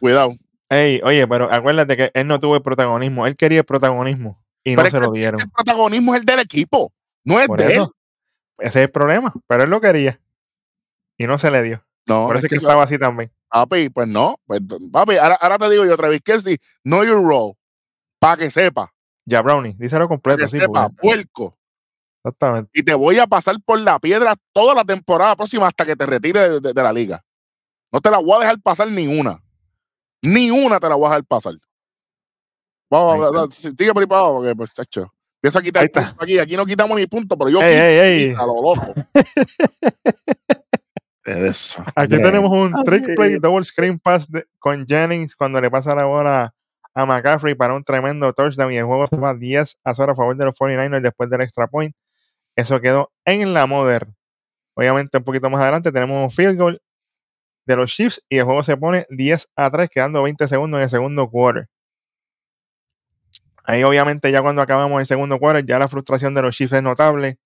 Cuidado. 0.00 0.34
Ey, 0.68 1.00
oye, 1.04 1.28
pero 1.28 1.52
acuérdate 1.52 1.96
que 1.96 2.10
él 2.12 2.26
no 2.26 2.40
tuvo 2.40 2.56
el 2.56 2.62
protagonismo. 2.62 3.24
Él 3.26 3.36
quería 3.36 3.58
el 3.60 3.64
protagonismo 3.64 4.42
y 4.64 4.74
Pero 4.74 4.82
no 4.84 4.90
se 4.90 4.98
lo 5.00 5.12
dieron. 5.12 5.40
El 5.40 5.48
protagonismo 5.50 6.12
es 6.14 6.20
el 6.20 6.26
del 6.26 6.40
equipo, 6.40 6.92
no 7.24 7.38
es 7.38 7.46
Por 7.46 7.58
de 7.58 7.74
él. 7.74 7.86
Ese 8.58 8.80
es 8.80 8.84
el 8.86 8.90
problema. 8.90 9.32
Pero 9.46 9.62
él 9.62 9.70
lo 9.70 9.80
quería. 9.80 10.18
Y 11.16 11.26
no 11.28 11.38
se 11.38 11.52
le 11.52 11.62
dio. 11.62 11.84
No, 12.08 12.26
Por 12.26 12.36
eso 12.36 12.46
es 12.46 12.50
que 12.50 12.56
estaba 12.56 12.82
así 12.82 12.98
también. 12.98 13.30
Papi, 13.48 13.90
pues 13.90 14.08
no. 14.08 14.40
Pues, 14.46 14.60
papi, 14.90 15.18
ahora, 15.18 15.36
ahora 15.36 15.58
te 15.58 15.70
digo 15.70 15.84
yo 15.84 15.94
otra 15.94 16.08
vez, 16.08 16.20
Kelsey, 16.24 16.58
know 16.82 17.04
your 17.04 17.22
role. 17.24 17.54
Para 18.18 18.38
que 18.38 18.50
sepa, 18.50 18.92
Ya, 19.24 19.40
Brownie, 19.40 19.76
díselo 19.78 20.08
completo, 20.08 20.38
que 20.38 20.48
sí. 20.48 20.58
sepa, 20.58 20.88
porque- 20.88 21.00
puerco. 21.00 21.56
exactamente. 22.24 22.70
Y 22.74 22.82
te 22.82 22.94
voy 22.94 23.18
a 23.20 23.26
pasar 23.28 23.54
por 23.64 23.78
la 23.78 24.00
piedra 24.00 24.34
toda 24.52 24.74
la 24.74 24.84
temporada 24.84 25.36
próxima 25.36 25.68
hasta 25.68 25.84
que 25.86 25.94
te 25.94 26.06
retires 26.06 26.50
de, 26.50 26.60
de- 26.60 26.72
de 26.72 26.82
la 26.82 26.92
liga. 26.92 27.22
No 27.92 28.00
te 28.00 28.10
la 28.10 28.18
voy 28.18 28.36
a 28.36 28.40
dejar 28.40 28.60
pasar 28.60 28.88
ni 28.90 29.06
una. 29.06 29.42
Ni 30.24 30.50
una 30.50 30.80
te 30.80 30.88
la 30.88 30.94
voy 30.94 31.06
a 31.06 31.10
dejar 31.10 31.24
pasar. 31.24 31.54
Vamos, 32.90 33.34
a 33.36 33.54
si- 33.54 33.70
sigue 33.76 33.92
por 33.92 34.02
ahí 34.02 34.06
para 34.06 34.20
abajo, 34.22 34.36
porque 34.38 34.54
pues, 34.56 34.72
hecho. 34.78 35.12
Empieza 35.42 35.58
a 35.58 35.62
quitar 35.62 35.90
aquí. 36.20 36.38
Aquí 36.38 36.56
no 36.56 36.64
quitamos 36.64 36.96
ni 36.98 37.06
punto, 37.06 37.36
pero 37.36 37.50
yo 37.50 37.60
Ey, 37.60 37.72
quito, 37.72 37.82
ey, 37.82 37.98
ey. 37.98 38.28
quita, 38.30 38.46
lo 38.46 38.54
loco. 38.62 38.94
Eso. 41.24 41.84
Aquí 41.94 42.16
tenemos 42.20 42.50
un 42.50 42.72
trick 42.84 43.14
play 43.14 43.34
ay, 43.34 43.38
double 43.38 43.64
screen 43.64 43.98
pass 43.98 44.28
de- 44.30 44.44
con 44.58 44.84
Jennings 44.86 45.36
cuando 45.36 45.60
le 45.60 45.70
pasa 45.70 45.94
la 45.94 46.04
bola 46.04 46.52
a 46.94 47.06
McCaffrey 47.06 47.54
para 47.54 47.74
un 47.74 47.84
tremendo 47.84 48.32
touchdown 48.32 48.72
y 48.72 48.76
el 48.78 48.84
juego 48.84 49.06
se 49.06 49.16
va 49.16 49.32
10 49.34 49.78
a 49.84 49.94
0 49.94 50.12
a 50.12 50.14
favor 50.16 50.36
de 50.36 50.44
los 50.46 50.54
49ers 50.54 51.00
después 51.02 51.30
del 51.30 51.40
extra 51.42 51.68
point. 51.68 51.94
Eso 52.56 52.80
quedó 52.80 53.12
en 53.24 53.54
la 53.54 53.66
Modern. 53.66 54.14
Obviamente 54.74 55.18
un 55.18 55.24
poquito 55.24 55.48
más 55.48 55.62
adelante 55.62 55.92
tenemos 55.92 56.22
un 56.22 56.30
field 56.30 56.58
goal 56.58 56.82
de 57.66 57.76
los 57.76 57.90
Chiefs 57.90 58.24
y 58.28 58.38
el 58.38 58.44
juego 58.44 58.62
se 58.62 58.76
pone 58.76 59.06
10 59.10 59.48
a 59.56 59.70
3 59.70 59.90
quedando 59.90 60.22
20 60.22 60.48
segundos 60.48 60.78
en 60.78 60.84
el 60.84 60.90
segundo 60.90 61.28
quarter. 61.30 61.68
Ahí 63.64 63.84
obviamente 63.84 64.32
ya 64.32 64.42
cuando 64.42 64.62
acabamos 64.62 65.00
el 65.00 65.06
segundo 65.06 65.38
quarter 65.38 65.64
ya 65.64 65.78
la 65.78 65.88
frustración 65.88 66.34
de 66.34 66.42
los 66.42 66.56
Chiefs 66.56 66.72
es 66.72 66.82
notable. 66.82 67.38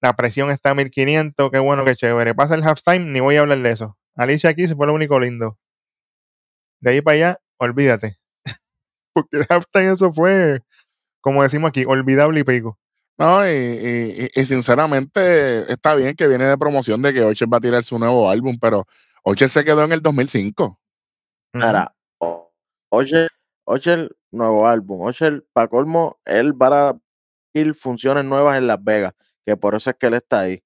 La 0.00 0.14
presión 0.16 0.50
está 0.50 0.70
a 0.70 0.74
1500. 0.74 1.50
Qué 1.50 1.58
bueno, 1.58 1.84
qué 1.84 1.94
chévere. 1.94 2.34
Pasa 2.34 2.54
el 2.54 2.62
halftime, 2.64 3.12
ni 3.12 3.20
voy 3.20 3.36
a 3.36 3.40
hablar 3.40 3.58
de 3.58 3.70
eso. 3.70 3.96
Alicia 4.16 4.50
aquí 4.50 4.66
se 4.66 4.74
fue 4.74 4.86
lo 4.86 4.94
único 4.94 5.20
lindo. 5.20 5.58
De 6.80 6.90
ahí 6.90 7.00
para 7.00 7.14
allá, 7.14 7.38
olvídate. 7.58 8.18
Porque 9.14 9.38
el 9.38 9.46
halftime 9.48 9.92
eso 9.92 10.12
fue, 10.12 10.60
como 11.20 11.42
decimos 11.42 11.68
aquí, 11.68 11.84
olvidable 11.86 12.40
y 12.40 12.44
pico. 12.44 12.78
No, 13.18 13.48
y, 13.48 14.30
sinceramente 14.44 15.70
está 15.72 15.94
bien 15.94 16.16
que 16.16 16.26
viene 16.26 16.44
de 16.46 16.58
promoción 16.58 17.02
de 17.02 17.12
que 17.12 17.22
Ocher 17.22 17.46
va 17.52 17.58
a 17.58 17.60
tirar 17.60 17.84
su 17.84 17.98
nuevo 17.98 18.28
álbum, 18.28 18.58
pero 18.60 18.86
Ocher 19.22 19.48
se 19.48 19.64
quedó 19.64 19.84
en 19.84 19.92
el 19.92 20.00
2005. 20.00 20.78
Mira, 21.54 21.94
o- 22.18 22.52
Ocher, 22.90 23.28
Ocher, 23.64 24.14
nuevo 24.30 24.66
álbum. 24.66 25.02
Ocher, 25.02 25.44
para 25.52 25.68
colmo, 25.68 26.18
él 26.24 26.60
va 26.60 26.90
a 26.90 26.98
ir 27.54 27.74
funciones 27.74 28.24
nuevas 28.24 28.58
en 28.58 28.66
Las 28.66 28.82
Vegas, 28.82 29.14
que 29.44 29.56
por 29.56 29.74
eso 29.74 29.90
es 29.90 29.96
que 29.96 30.06
él 30.06 30.14
está 30.14 30.40
ahí. 30.40 30.62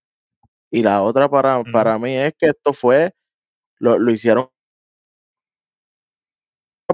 Y 0.71 0.83
la 0.83 1.03
otra 1.03 1.29
para, 1.29 1.63
para 1.65 1.99
mí 1.99 2.17
es 2.17 2.35
que 2.39 2.47
esto 2.47 2.73
fue, 2.73 3.13
lo, 3.79 3.99
lo 3.99 4.11
hicieron 4.13 4.49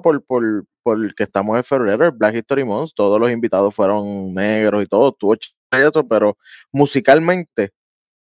por, 0.02 0.25
por, 0.25 0.64
por 0.83 1.14
que 1.14 1.23
estamos 1.25 1.57
en 1.57 1.64
febrero, 1.64 2.07
el 2.07 2.12
Black 2.12 2.35
History 2.37 2.64
Month, 2.64 2.90
todos 2.95 3.21
los 3.21 3.31
invitados 3.31 3.75
fueron 3.75 4.35
negros 4.35 4.83
y 4.83 4.87
todo, 4.87 5.16
chévere 5.37 5.88
eso, 5.88 6.07
pero 6.07 6.37
musicalmente 6.73 7.73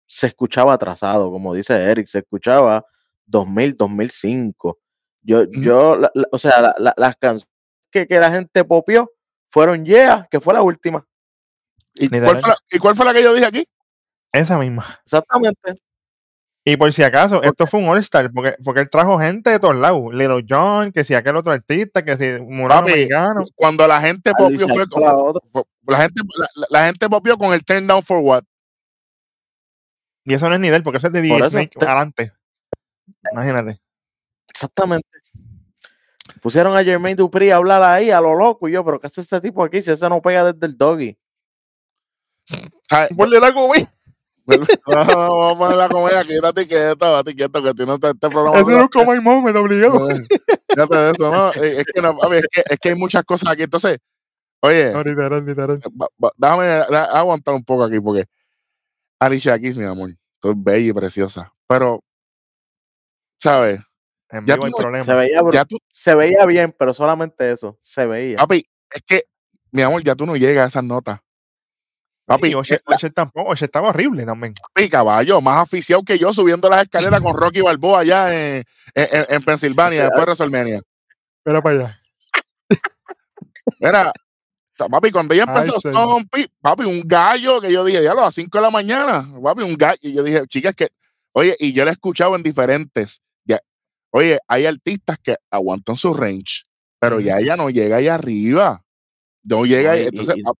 se 0.07 0.27
escuchaba 0.27 0.73
atrasado, 0.73 1.31
como 1.31 1.53
dice 1.53 1.75
Eric, 1.83 2.07
se 2.07 2.19
escuchaba 2.19 2.85
2000, 3.29 3.75
2005. 3.77 4.77
Yo, 5.21 5.43
yo, 5.51 5.95
la- 5.97 6.11
la- 6.13 6.27
o 6.31 6.37
sea, 6.37 6.61
la- 6.61 6.75
la- 6.79 6.93
las 6.97 7.15
canciones 7.17 7.47
que, 7.91 8.07
que 8.07 8.19
la 8.19 8.31
gente 8.31 8.63
popió 8.63 9.11
fueron 9.47 9.85
Yeah, 9.85 10.27
que 10.29 10.39
fue 10.39 10.53
la 10.53 10.61
última. 10.61 11.05
¿Y 11.95 12.07
cuál, 12.09 12.39
fue 12.39 12.49
la, 12.49 12.57
y 12.71 12.77
cuál 12.79 12.95
fue 12.95 13.05
la 13.05 13.13
que 13.13 13.23
yo 13.23 13.33
dije 13.33 13.45
aquí? 13.47 13.65
Esa 14.31 14.57
misma. 14.59 14.85
Exactamente. 15.03 15.81
Y 16.63 16.77
por 16.77 16.91
si 16.93 17.01
acaso, 17.03 17.41
esto 17.41 17.65
fue 17.65 17.79
un 17.79 17.89
All-Star, 17.89 18.31
porque, 18.31 18.55
porque 18.63 18.81
él 18.81 18.89
trajo 18.89 19.17
gente 19.17 19.49
de 19.49 19.59
todos 19.59 19.75
lados. 19.75 20.13
Little 20.13 20.45
John, 20.47 20.91
que 20.91 21.03
si 21.03 21.15
aquel 21.15 21.35
otro 21.35 21.51
artista, 21.51 22.03
que 22.05 22.15
si 22.15 22.39
Murano 22.41 22.81
Papi, 22.81 22.91
Mexicano. 22.93 23.43
Cuando 23.55 23.87
la 23.87 23.99
gente 24.01 24.31
popió 24.37 24.67
fue 24.67 24.85
la 24.85 25.15
fue- 25.51 25.63
la 25.87 25.97
gente 25.97 26.21
la, 26.69 26.85
gente 26.85 27.09
popió 27.09 27.37
con 27.37 27.53
el 27.53 27.63
turn 27.63 27.87
down 27.87 28.03
for 28.03 28.19
what? 28.19 28.43
Y 30.25 30.33
eso 30.35 30.47
no 30.47 30.55
es 30.55 30.61
ni 30.61 30.69
de 30.69 30.75
él, 30.75 30.83
porque 30.83 30.97
eso 30.97 31.07
es 31.07 31.13
de 31.13 31.21
DJ 31.21 31.49
Snake 31.49 31.79
te- 31.79 31.85
adelante. 31.85 32.33
Imagínate. 33.31 33.79
Exactamente. 34.47 35.07
Pusieron 36.41 36.75
a 36.77 36.83
Jermaine 36.83 37.17
Dupri 37.17 37.51
a 37.51 37.57
hablar 37.57 37.83
ahí 37.83 38.11
a 38.11 38.21
lo 38.21 38.35
loco 38.35 38.67
y 38.69 38.71
yo, 38.73 38.83
pero 38.85 38.99
¿qué 38.99 39.07
hace 39.07 39.21
este 39.21 39.41
tipo 39.41 39.63
aquí 39.63 39.81
si 39.81 39.91
ese 39.91 40.07
no 40.09 40.21
pega 40.21 40.51
desde 40.53 40.65
el 40.67 40.77
doggy? 40.77 41.17
Ponle 43.15 43.39
la 43.39 43.53
comida. 43.53 43.93
No, 44.87 45.03
no, 45.05 45.37
vamos 45.37 45.55
a 45.55 45.57
poner 45.59 45.77
la 45.77 45.89
comedia 45.89 46.19
aquí, 46.21 46.33
date 46.41 46.67
quieto, 46.67 47.05
date 47.05 47.35
quieto, 47.35 47.61
que 47.61 47.71
tú 47.75 47.85
no 47.85 47.99
te 47.99 48.07
este 48.07 48.29
programa. 48.29 48.57
Eso 48.57 48.71
no 48.71 48.81
es 48.85 48.89
como 48.89 49.11
my 49.11 49.19
moment, 49.21 49.55
obligado. 49.55 50.09
Eh, 50.09 50.19
fíjate 50.73 50.97
de 50.97 51.11
eso, 51.11 51.31
¿no? 51.31 51.51
Eh, 51.63 51.81
Es 51.81 51.85
que, 51.93 52.01
no, 52.01 52.17
papi, 52.17 52.37
es, 52.37 52.47
que, 52.51 52.63
es 52.67 52.79
que 52.79 52.89
hay 52.89 52.95
muchas 52.95 53.23
cosas 53.25 53.49
aquí. 53.53 53.61
Entonces, 53.61 53.99
oye, 54.61 54.91
No, 54.91 55.03
literal, 55.03 55.45
literal. 55.45 55.79
va- 56.01 56.07
va- 56.23 56.33
déjame 56.35 56.65
da- 56.65 57.11
aguantar 57.19 57.53
un 57.53 57.63
poco 57.63 57.83
aquí 57.83 57.99
porque 57.99 58.25
Alicia 59.19 59.59
Keys, 59.59 59.77
mi 59.77 59.85
amor, 59.85 60.15
tú 60.39 60.49
eres 60.49 60.63
bella 60.63 60.87
y 60.89 60.93
preciosa, 60.93 61.53
pero, 61.67 62.03
¿sabes? 63.39 63.79
En 64.29 64.45
Ya 64.45 64.55
vivo 64.55 64.67
tú 64.67 64.77
hay 64.77 64.83
problema. 64.83 65.03
Se 65.03 65.13
veía, 65.15 65.41
Ya 65.51 65.65
tú, 65.65 65.77
se 65.87 66.13
veía 66.15 66.45
bien, 66.45 66.75
pero 66.77 66.93
solamente 66.93 67.51
eso, 67.51 67.77
se 67.81 68.05
veía. 68.05 68.37
papi, 68.37 68.65
es 68.91 69.01
que, 69.05 69.23
mi 69.71 69.81
amor, 69.81 70.03
ya 70.03 70.15
tú 70.15 70.25
no 70.25 70.35
llegas 70.35 70.65
a 70.65 70.67
esas 70.67 70.83
notas. 70.83 71.19
Papi, 72.25 72.49
y 72.49 72.53
Oche, 72.53 72.75
eh, 72.75 73.09
tampoco, 73.09 73.49
Oche 73.49 73.65
estaba 73.65 73.89
horrible 73.89 74.23
también. 74.23 74.53
papi, 74.53 74.87
caballo, 74.87 75.41
más 75.41 75.63
aficionado 75.63 76.03
que 76.03 76.19
yo 76.19 76.31
subiendo 76.31 76.69
las 76.69 76.83
escaleras 76.83 77.19
con 77.21 77.35
Rocky 77.35 77.61
Balboa 77.61 78.01
allá 78.01 78.31
en, 78.35 78.63
en, 78.93 79.07
en- 79.11 79.25
en 79.29 79.43
Pensilvania, 79.43 80.03
después 80.03 80.19
de 80.19 80.25
WrestleMania. 80.25 80.81
Espera 81.39 81.61
para 81.61 81.75
allá. 81.75 81.99
Mira, 83.79 84.11
papi, 84.77 85.11
cuando 85.11 85.33
ella 85.33 85.45
Ay, 85.47 85.69
empezó 85.69 85.81
con 85.91 86.25
pi- 86.27 86.47
papi, 86.61 86.83
un 86.83 87.01
gallo 87.05 87.59
que 87.61 87.71
yo 87.71 87.83
dije, 87.83 88.03
ya 88.03 88.11
a 88.11 88.15
las 88.15 88.35
5 88.35 88.57
de 88.59 88.61
la 88.63 88.69
mañana, 88.69 89.27
papi, 89.41 89.63
un 89.63 89.75
gallo. 89.75 89.97
Y 90.01 90.13
yo 90.13 90.21
dije, 90.23 90.45
chicas, 90.47 90.75
que, 90.75 90.89
oye, 91.33 91.55
y 91.57 91.73
yo 91.73 91.83
la 91.83 91.91
he 91.91 91.93
escuchado 91.93 92.35
en 92.35 92.43
diferentes. 92.43 93.21
Oye, 94.11 94.39
hay 94.47 94.65
artistas 94.65 95.17
que 95.21 95.35
aguantan 95.51 95.95
su 95.95 96.13
range, 96.13 96.63
pero 96.99 97.19
ya 97.19 97.39
ella 97.39 97.55
no 97.55 97.69
llega 97.69 97.97
ahí 97.97 98.07
arriba. 98.07 98.83
No 99.43 99.65
llega 99.65 99.91
ahí. 99.93 100.07
Entonces, 100.07 100.35
y- 100.37 100.43
ah, 100.45 100.51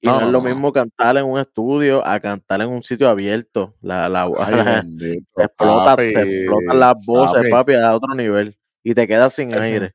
Y 0.00 0.06
no, 0.06 0.20
no, 0.20 0.26
es 0.26 0.32
lo 0.32 0.40
mismo 0.42 0.72
cantar 0.72 1.16
en 1.16 1.24
un 1.24 1.38
estudio 1.38 2.06
a 2.06 2.20
cantar 2.20 2.60
en 2.60 2.68
un 2.68 2.82
sitio 2.82 3.08
abierto. 3.08 3.74
La, 3.80 4.08
la, 4.08 4.22
ay, 4.38 4.54
la- 4.54 4.64
bendito, 4.82 5.26
se, 5.36 5.42
explota, 5.44 5.96
se 5.96 6.10
explotan 6.40 6.80
las 6.80 6.94
voces, 7.06 7.42
papi. 7.42 7.50
papi, 7.50 7.74
a 7.74 7.94
otro 7.94 8.14
nivel. 8.14 8.54
Y 8.82 8.94
te 8.94 9.06
quedas 9.06 9.32
sin 9.34 9.50
Eso. 9.52 9.62
aire. 9.62 9.94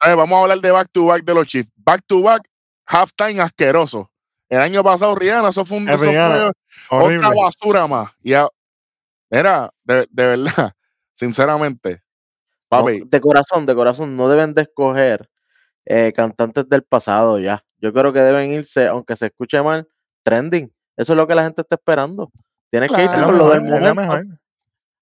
Vamos 0.00 0.38
a 0.38 0.42
hablar 0.42 0.60
de 0.60 0.70
back 0.70 0.88
to 0.92 1.06
back 1.06 1.24
de 1.24 1.34
los 1.34 1.46
Chiefs. 1.46 1.72
Back 1.76 2.02
to 2.06 2.22
back, 2.22 2.48
halftime 2.86 3.40
asqueroso. 3.40 4.10
El 4.48 4.60
año 4.60 4.82
pasado, 4.82 5.14
Rihanna, 5.14 5.48
eso 5.48 5.64
fue 5.64 5.76
un 5.76 5.88
eso 5.88 6.04
Rihanna, 6.04 6.52
otra 6.88 7.30
basura 7.34 7.86
más. 7.86 8.12
Y 8.22 8.32
a- 8.32 8.48
mira, 9.30 9.70
de, 9.84 10.06
de 10.10 10.26
verdad, 10.26 10.72
sinceramente, 11.14 12.00
No, 12.70 13.06
de 13.06 13.20
corazón, 13.20 13.66
de 13.66 13.74
corazón, 13.74 14.16
no 14.16 14.28
deben 14.28 14.54
de 14.54 14.62
escoger 14.62 15.30
eh, 15.86 16.12
cantantes 16.14 16.68
del 16.68 16.82
pasado 16.82 17.38
ya. 17.38 17.64
Yo 17.78 17.92
creo 17.92 18.12
que 18.12 18.20
deben 18.20 18.50
irse, 18.52 18.86
aunque 18.88 19.16
se 19.16 19.26
escuche 19.26 19.62
mal, 19.62 19.88
trending. 20.22 20.72
Eso 20.96 21.12
es 21.12 21.16
lo 21.16 21.26
que 21.26 21.34
la 21.34 21.44
gente 21.44 21.62
está 21.62 21.76
esperando. 21.76 22.30
Tienes 22.70 22.90
que 22.90 23.02
irte 23.02 23.14
Claro, 23.16 23.32
lo 23.32 23.38
con 23.38 23.48
lo 23.48 23.52
del 23.54 23.62
momento. 23.62 24.38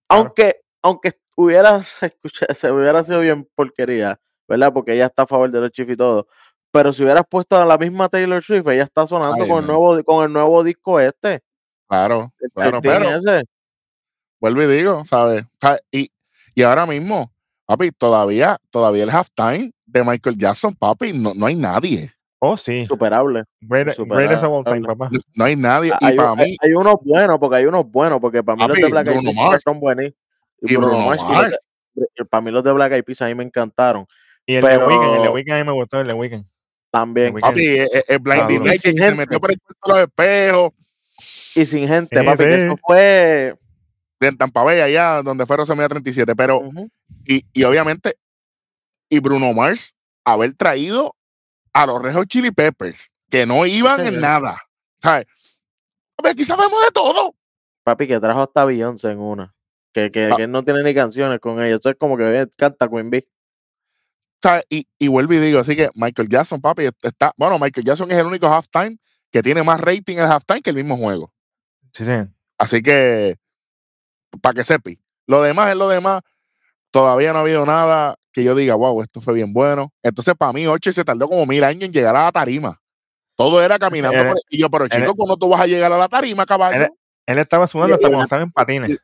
Aunque, 0.09 0.61
aunque 0.83 1.13
hubiera, 1.37 1.83
se, 1.83 2.07
escucha- 2.07 2.47
se 2.55 2.71
hubiera 2.71 3.03
sido 3.03 3.21
bien 3.21 3.49
porquería, 3.55 4.21
¿verdad? 4.49 4.73
Porque 4.73 4.93
ella 4.95 5.07
está 5.07 5.23
a 5.23 5.27
favor 5.27 5.51
de 5.51 5.61
los 5.61 5.71
Chiefs 5.71 5.93
y 5.93 5.97
todo. 5.97 6.29
Pero 6.71 6.93
si 6.93 7.03
hubieras 7.03 7.25
puesto 7.29 7.57
a 7.61 7.65
la 7.65 7.79
misma 7.79 8.09
Taylor 8.09 8.43
Swift, 8.43 8.67
ella 8.69 8.83
está 8.85 9.07
sonando 9.07 9.43
Ay, 9.45 9.49
con, 9.49 9.61
el 9.61 9.67
nuevo, 9.67 10.05
con 10.05 10.25
el 10.25 10.33
nuevo 10.33 10.63
disco 10.63 11.01
este. 11.01 11.43
claro, 11.89 12.33
claro, 12.55 12.81
pero 12.83 13.09
ese. 13.11 13.45
vuelvo 14.41 14.63
y 14.63 14.67
digo, 14.67 15.05
¿sabes? 15.05 15.45
Y, 15.91 16.11
y 16.55 16.63
ahora 16.63 16.85
mismo, 16.85 17.33
papi, 17.67 17.91
todavía, 17.93 18.59
todavía 18.71 19.05
el 19.05 19.11
halftime 19.11 19.73
de 19.87 20.05
Michael 20.05 20.37
Jackson, 20.37 20.75
papi, 20.75 21.13
no, 21.13 21.35
no 21.35 21.47
hay 21.47 21.55
nadie. 21.55 22.13
Oh, 22.39 22.57
sí. 22.57 22.85
Superable. 22.87 23.45
Great- 23.61 23.89
of 23.89 23.99
all 23.99 24.07
time, 24.65 24.77
Superable. 24.77 24.87
papá. 24.87 25.09
No, 25.11 25.19
no 25.37 25.45
hay 25.47 25.57
nadie. 25.57 25.93
Ah, 25.95 25.99
Y 26.01 26.05
Hay, 26.07 26.17
para 26.17 26.33
un- 26.33 26.41
hay- 26.41 26.51
mí, 26.51 26.57
hay 26.63 26.73
unos 26.75 26.97
buenos, 27.03 27.39
porque 27.39 27.57
hay 27.57 27.65
unos 27.67 27.91
buenos, 27.91 28.21
porque 28.21 28.43
para 28.43 28.57
mí 28.57 28.69
los 28.69 28.77
de 28.77 28.87
Black 28.91 29.07
Eyed 29.09 29.15
Bruno 29.17 29.33
Peas 29.51 29.63
son 29.65 29.81
buenos. 29.81 30.13
y 30.63 30.77
Bruno 30.77 30.89
y 31.15 31.17
los 31.17 31.29
de- 31.29 31.33
Mars, 31.35 31.59
para 32.31 32.41
mí 32.43 32.51
los 32.51 32.63
de 32.65 32.73
Black 32.73 32.93
Eyed 32.93 33.05
Peas 33.05 33.23
a 33.23 33.27
mí 33.27 33.35
me 33.35 33.45
encantaron. 33.45 34.07
Y 34.45 34.55
el 34.57 34.63
de 34.65 34.77
Weekend, 34.79 35.17
el 35.17 35.23
de 35.23 35.29
Weekend 35.31 35.57
a 35.57 35.65
mí 35.65 35.71
me 35.71 35.73
gustó, 35.73 36.01
el 36.01 36.07
de 36.09 36.15
Weekend. 36.15 36.45
También. 36.91 37.35
Weeknd. 37.35 37.41
papi, 37.51 37.67
eh, 37.67 38.05
el 38.09 38.19
Blinding 38.21 38.63
que 38.63 38.79
se 38.79 39.15
metió 39.15 39.41
por 39.41 39.51
el 39.51 39.59
cuarto 39.61 39.81
de 39.87 39.93
los 39.93 40.09
espejos. 40.09 40.73
Y 41.57 41.67
sin 41.67 41.89
gente, 41.89 42.23
papi, 42.23 42.37
que 42.45 42.55
eso 42.55 42.77
fue. 42.87 43.55
En 44.21 44.37
Tampa 44.37 44.63
Bay, 44.63 44.81
allá 44.81 45.23
donde 45.23 45.45
fue 45.47 45.57
WrestleMania 45.57 45.89
37, 45.89 46.35
pero, 46.37 46.61
Ujú. 46.61 46.91
y, 47.27 47.45
y 47.53 47.65
obviamente, 47.65 48.17
y 49.09 49.21
Bruno 49.21 49.53
Mars 49.53 49.95
haber 50.25 50.55
traído 50.55 51.15
a 51.73 51.87
los 51.87 52.01
Red 52.03 52.15
Hot 52.15 52.29
Chili 52.29 52.51
Peppers, 52.51 53.13
que 53.31 53.47
no 53.47 53.67
iban 53.67 54.01
en 54.01 54.07
señor. 54.07 54.21
nada. 54.23 54.63
¿Sabes? 55.03 55.27
Aquí 56.25 56.45
sabemos 56.45 56.81
de 56.85 56.91
todo. 56.93 57.35
Papi, 57.85 58.09
que 58.09 58.19
trajo 58.19 58.43
hasta 58.43 58.65
Beyoncé 58.65 59.11
en 59.11 59.21
una. 59.21 59.55
Que, 59.93 60.11
que, 60.11 60.27
Ah. 60.33 60.37
que 60.37 60.43
él 60.45 60.51
no 60.51 60.65
tiene 60.65 60.83
ni 60.83 60.95
canciones 60.95 61.39
con 61.41 61.63
ella. 61.63 61.77
Eso 61.77 61.91
es 61.91 61.97
como 61.99 62.17
que 62.17 62.41
eh, 62.43 62.47
canta 62.57 62.89
Queen 62.89 63.11
Bee. 63.11 63.29
¿Sabes? 64.43 64.65
Y, 64.69 64.87
y 64.99 65.09
vuelvo 65.09 65.35
y 65.35 65.39
digo, 65.39 65.61
así 65.61 65.77
que 65.77 65.89
Michael 65.95 66.29
Jackson, 66.29 66.61
papi, 66.61 66.89
está, 67.03 67.33
bueno, 67.37 67.59
Michael 67.59 67.85
Jackson 67.87 68.11
es 68.11 68.19
el 68.19 68.27
único 68.27 68.47
halftime 68.49 68.99
que 69.31 69.43
tiene 69.43 69.63
más 69.63 69.81
rating 69.81 70.17
en 70.17 70.25
el 70.25 70.31
halftime 70.33 70.63
que 70.63 70.71
el 70.71 70.77
mismo 70.77 70.97
juego. 70.97 71.33
Sí, 71.93 72.05
sí. 72.05 72.13
Así 72.59 72.83
que, 72.83 73.37
para 74.41 74.55
que 74.55 74.65
sepi. 74.65 74.99
Lo 75.27 75.43
demás 75.43 75.71
es 75.71 75.77
lo 75.77 75.89
demás. 75.89 76.23
Todavía 76.91 77.33
no 77.33 77.39
ha 77.39 77.43
habido 77.43 77.67
nada 77.67 78.17
que 78.33 78.45
yo 78.45 78.55
diga, 78.55 78.75
wow, 78.75 79.03
esto 79.03 79.21
fue 79.21 79.35
bien 79.35 79.53
bueno. 79.53 79.93
Entonces, 80.03 80.35
para 80.35 80.53
mí, 80.53 80.67
Oche 80.67 80.93
se 80.93 81.05
tardó 81.05 81.29
como 81.29 81.47
mil 81.47 81.65
años 81.65 81.85
en 81.85 81.93
llegar 81.93 82.15
a 82.17 82.25
la 82.25 82.33
tarima. 82.33 82.81
Todo 83.35 83.63
era 83.63 83.79
caminando. 83.79 84.19
Él- 84.19 84.29
por- 84.29 84.39
y 84.49 84.59
yo, 84.59 84.71
pero 84.71 84.89
chico, 84.89 85.15
¿cómo 85.15 85.37
tú 85.37 85.49
vas 85.49 85.61
a 85.63 85.67
llegar 85.67 85.93
a 85.93 85.99
la 85.99 86.09
tarima, 86.09 86.47
caballo? 86.47 86.85
Él- 86.85 86.91
Él 87.27 87.39
estaba 87.39 87.67
sudando 87.67 87.95
hasta 87.95 88.09
cuando 88.09 88.25
estaba 88.25 88.43
en 88.43 88.51
patines. 88.53 88.99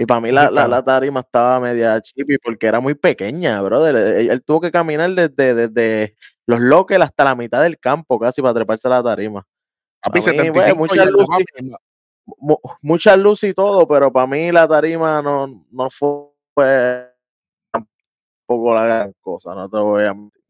Y 0.00 0.06
para 0.06 0.20
mí 0.20 0.30
la, 0.30 0.48
la, 0.50 0.82
tarima 0.84 1.20
estaba 1.20 1.58
media 1.58 2.00
chippy 2.00 2.38
porque 2.38 2.68
era 2.68 2.78
muy 2.78 2.94
pequeña, 2.94 3.60
brother. 3.62 3.96
Él, 3.96 4.30
él 4.30 4.42
tuvo 4.44 4.60
que 4.60 4.70
caminar 4.70 5.10
desde, 5.10 5.54
desde 5.54 6.16
los 6.46 6.60
lockers 6.60 7.04
hasta 7.04 7.24
la 7.24 7.34
mitad 7.34 7.62
del 7.62 7.78
campo 7.78 8.18
casi 8.18 8.40
para 8.40 8.54
treparse 8.54 8.86
a 8.86 8.92
la 8.92 9.02
tarima. 9.02 9.44
Pa' 10.00 10.10
mí, 10.10 10.22
75 10.22 10.76
pues, 10.76 10.76
mucha 10.76 11.04
yardas, 12.28 12.36
luz, 12.36 12.36
papi. 12.36 12.36
Mu- 12.38 12.76
mucha 12.82 13.16
luz 13.16 13.44
y 13.44 13.54
todo, 13.54 13.86
pero 13.86 14.12
para 14.12 14.26
mí 14.26 14.52
la 14.52 14.68
tarima 14.68 15.22
no, 15.22 15.64
no 15.70 15.90
fue 15.90 17.12
tampoco 17.72 18.74
la 18.74 18.82
gran 18.84 19.14
cosa, 19.20 19.54
no 19.54 19.68
te 19.68 19.78
voy 19.78 20.04
a 20.04 20.14
mentir. 20.14 20.42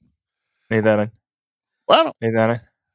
Bueno, 1.87 2.13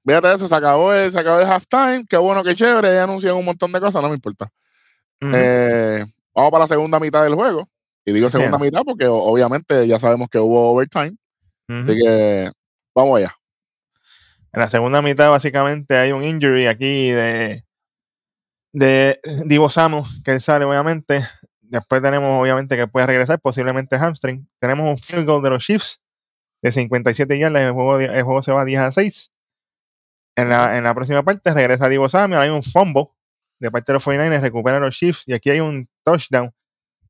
fíjate 0.05 0.33
eso, 0.33 0.47
se 0.47 0.55
acabó 0.55 0.93
el, 0.93 1.11
se 1.11 1.19
acabó 1.19 1.39
el 1.39 1.47
halftime, 1.47 2.05
qué 2.07 2.17
bueno, 2.17 2.43
qué 2.43 2.55
chévere, 2.55 2.93
ya 2.93 3.03
anuncian 3.03 3.35
un 3.35 3.45
montón 3.45 3.71
de 3.71 3.79
cosas, 3.79 4.01
no 4.01 4.09
me 4.09 4.15
importa. 4.15 4.49
Eh, 5.33 6.05
vamos 6.35 6.51
para 6.51 6.63
la 6.65 6.67
segunda 6.67 6.99
mitad 6.99 7.23
del 7.23 7.35
juego. 7.35 7.67
Y 8.05 8.11
digo 8.11 8.29
Sí. 8.29 8.37
segunda 8.37 8.57
mitad 8.59 8.81
porque 8.83 9.07
obviamente 9.07 9.87
ya 9.87 9.97
sabemos 9.97 10.27
que 10.29 10.37
hubo 10.37 10.71
overtime. 10.73 11.15
Así 11.83 11.95
que 11.95 12.51
vamos 12.93 13.17
allá. 13.17 13.33
En 14.51 14.59
la 14.59 14.69
segunda 14.69 15.01
mitad, 15.01 15.29
básicamente, 15.29 15.95
hay 15.97 16.11
un 16.11 16.23
injury 16.23 16.67
aquí 16.67 17.09
de, 17.11 17.63
de 18.73 19.19
Divo 19.45 19.69
Samus, 19.69 20.21
que 20.23 20.31
él 20.31 20.41
sale, 20.41 20.65
obviamente. 20.65 21.21
Después 21.61 22.01
tenemos, 22.01 22.41
obviamente, 22.41 22.75
que 22.75 22.87
puede 22.87 23.05
regresar, 23.05 23.39
posiblemente 23.39 23.97
hamstring. 23.97 24.49
Tenemos 24.59 24.89
un 24.89 24.97
field 24.97 25.25
goal 25.25 25.41
de 25.41 25.51
los 25.51 25.63
Chiefs 25.63 26.01
de 26.61 26.71
57 26.71 27.37
yardas. 27.39 27.61
El 27.61 27.71
juego, 27.71 27.99
el 27.99 28.23
juego 28.23 28.41
se 28.41 28.51
va 28.51 28.65
10 28.65 28.79
a 28.81 28.91
6. 28.91 29.31
En 30.35 30.49
la, 30.49 30.77
en 30.77 30.83
la 30.83 30.93
próxima 30.95 31.23
parte 31.23 31.53
regresa 31.53 31.87
Divo 31.87 32.09
Samuel. 32.09 32.41
Hay 32.41 32.49
un 32.49 32.63
fumble 32.63 33.05
de 33.59 33.71
parte 33.71 33.91
de 33.91 33.93
los 33.93 34.05
49ers, 34.05 34.41
recupera 34.41 34.79
los 34.79 34.95
Chiefs. 34.95 35.23
Y 35.27 35.33
aquí 35.33 35.51
hay 35.51 35.59
un 35.59 35.87
touchdown 36.03 36.51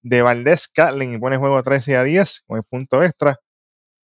de 0.01 0.21
Valdez 0.21 0.67
Catlin 0.67 1.13
y 1.13 1.17
pone 1.17 1.35
el 1.35 1.39
juego 1.39 1.61
13 1.61 1.97
a 1.97 2.03
10 2.03 2.43
con 2.45 2.57
el 2.57 2.63
punto 2.63 3.01
extra. 3.01 3.39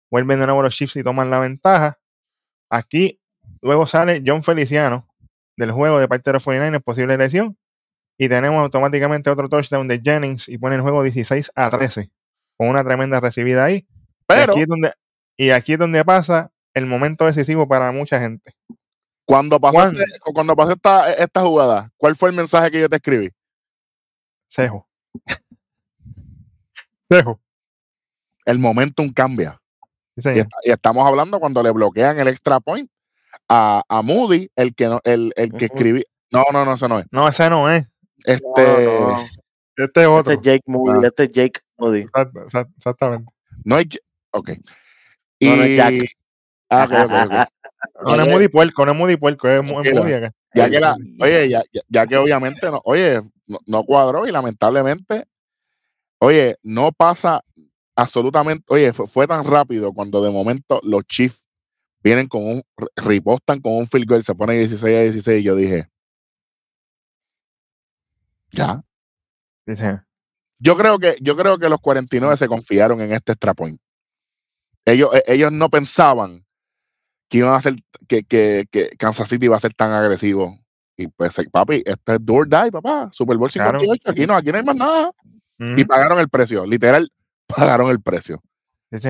Vuelven 0.09 0.39
de 0.39 0.45
nuevo 0.45 0.63
los 0.63 0.75
Chiefs 0.75 0.95
y 0.95 1.03
toman 1.03 1.29
la 1.29 1.39
ventaja. 1.39 1.99
Aquí 2.69 3.21
luego 3.61 3.85
sale 3.85 4.23
John 4.25 4.43
Feliciano 4.43 5.08
del 5.59 5.71
juego 5.71 5.99
de 5.99 6.07
parte 6.07 6.29
de 6.29 6.33
los 6.33 6.45
49ers, 6.47 6.81
posible 6.81 7.17
lesión. 7.17 7.57
Y 8.17 8.27
tenemos 8.29 8.59
automáticamente 8.61 9.29
otro 9.29 9.47
touchdown 9.47 9.87
de 9.87 10.01
Jennings 10.03 10.49
y 10.49 10.57
pone 10.57 10.75
el 10.75 10.81
juego 10.81 11.03
16 11.03 11.51
a 11.55 11.69
13 11.69 12.09
con 12.57 12.69
una 12.69 12.83
tremenda 12.83 13.19
recibida 13.19 13.63
ahí. 13.65 13.75
Y 13.75 13.87
Pero 14.27 14.51
aquí 14.53 14.61
es 14.61 14.67
donde, 14.67 14.93
y 15.37 15.51
aquí 15.51 15.73
es 15.73 15.79
donde 15.79 16.03
pasa 16.03 16.51
el 16.73 16.85
momento 16.85 17.25
decisivo 17.25 17.67
para 17.67 17.91
mucha 17.91 18.19
gente. 18.19 18.53
cuando 19.25 19.59
pasó, 19.59 19.77
este- 19.89 20.19
cuando 20.33 20.55
pasó 20.55 20.71
esta, 20.71 21.13
esta 21.13 21.41
jugada, 21.41 21.91
¿cuál 21.97 22.15
fue 22.15 22.29
el 22.29 22.35
mensaje 22.35 22.71
que 22.71 22.79
yo 22.81 22.89
te 22.89 22.95
escribí? 22.95 23.29
Cejo. 24.49 24.87
Cejo. 27.11 27.39
El 28.45 28.59
momentum 28.59 29.09
cambia. 29.13 29.59
Sí, 30.17 30.29
Y, 30.29 30.69
y 30.69 30.71
estamos 30.71 31.05
hablando 31.07 31.39
cuando 31.39 31.61
le 31.63 31.71
bloquean 31.71 32.19
el 32.19 32.27
extra 32.27 32.59
point 32.59 32.89
a, 33.47 33.83
a 33.87 34.01
Moody, 34.01 34.49
el 34.55 34.73
que 34.75 34.87
no, 34.87 34.99
el, 35.03 35.33
el 35.35 35.51
que 35.51 35.65
escribí. 35.65 36.03
No, 36.31 36.43
no, 36.53 36.65
no, 36.65 36.73
ese 36.73 36.87
no 36.87 36.99
es. 36.99 37.05
No, 37.11 37.27
ese 37.27 37.49
no 37.49 37.69
es. 37.69 37.85
Este, 38.25 38.43
No, 38.57 39.09
no. 39.09 39.25
Este 39.77 40.01
es 40.01 40.07
otro. 40.07 40.33
Este 40.33 40.33
es 40.33 40.41
Jake 40.41 40.63
Moody, 40.67 40.99
Ah. 41.03 41.07
este 41.07 41.23
es 41.23 41.31
Jake 41.31 41.59
Moody. 41.77 42.01
Exact- 42.01 42.33
exact- 42.33 42.73
Exactamente. 42.75 43.31
no 43.63 43.77
es. 43.79 43.87
Ok. 44.31 44.49
No, 45.41 45.55
no 45.55 45.63
es 45.63 45.77
Jack. 45.77 45.93
Ah. 46.71 47.47
No, 48.05 48.15
no 48.15 48.23
es 48.23 48.29
Moody 48.29 48.47
Puerco, 48.47 48.85
no 48.85 48.91
es 48.91 48.97
Moody 48.97 49.17
Puerco, 49.17 49.47
es, 49.47 49.59
es. 49.59 49.63
Moody 49.65 50.13
acá. 50.13 50.31
Ya 50.53 50.69
que 50.69 50.79
la, 50.79 50.95
oye, 51.19 51.49
ya, 51.49 51.63
ya- 51.73 51.81
ya 51.87 52.05
que 52.05 52.17
obviamente 52.17 52.69
no, 52.69 52.79
oye, 52.83 53.21
no, 53.47 53.57
no 53.65 53.83
cuadró 53.83 54.27
y 54.27 54.31
lamentablemente, 54.31 55.25
oye, 56.19 56.57
no 56.61 56.91
pasa 56.91 57.43
absolutamente, 57.95 58.63
oye, 58.67 58.93
fue, 58.93 59.07
fue 59.07 59.25
tan 59.27 59.43
rápido 59.45 59.93
cuando 59.93 60.21
de 60.21 60.29
momento 60.29 60.79
los 60.83 61.03
Chiefs 61.07 61.43
vienen 62.03 62.27
con 62.27 62.45
un, 62.45 62.63
ripostan 62.95 63.61
con 63.61 63.73
un 63.73 63.87
field 63.87 64.07
goal, 64.07 64.23
se 64.23 64.35
pone 64.35 64.53
16 64.57 64.95
a 64.95 65.01
16 65.01 65.41
y 65.41 65.43
yo 65.43 65.55
dije, 65.55 65.89
ya. 68.51 68.83
Sí. 69.67 69.83
Yo 70.59 70.75
creo 70.75 70.99
que, 70.99 71.15
yo 71.21 71.37
creo 71.37 71.57
que 71.57 71.69
los 71.69 71.79
49 71.79 72.35
se 72.37 72.47
confiaron 72.47 73.01
en 73.01 73.13
este 73.13 73.33
extra 73.33 73.53
point. 73.53 73.79
Ellos, 74.85 75.13
eh, 75.13 75.23
ellos 75.27 75.51
no 75.51 75.69
pensaban 75.69 76.45
que 77.29 77.37
iban 77.37 77.53
a 77.53 77.61
ser, 77.61 77.75
que, 78.07 78.23
que, 78.23 78.65
que 78.71 78.89
Kansas 78.97 79.29
City 79.29 79.45
iba 79.45 79.55
a 79.55 79.59
ser 79.59 79.73
tan 79.73 79.91
agresivo. 79.91 80.59
Y 80.97 81.07
pues, 81.07 81.37
eh, 81.39 81.47
papi, 81.49 81.83
este 81.85 82.15
es 82.15 82.25
do 82.25 82.33
or 82.33 82.49
die, 82.49 82.71
papá. 82.71 83.09
Super 83.13 83.37
Bowl 83.37 83.49
Claro. 83.49 83.79
58. 83.79 84.11
Aquí 84.11 84.27
no, 84.27 84.35
aquí 84.35 84.51
no 84.51 84.57
hay 84.57 84.63
más 84.63 84.75
nada. 84.75 85.11
Y 85.59 85.83
pagaron 85.85 86.19
el 86.19 86.29
precio. 86.29 86.65
Literal, 86.65 87.11
pagaron 87.47 87.91
el 87.91 88.01
precio. 88.01 88.41
Sí. 88.97 89.09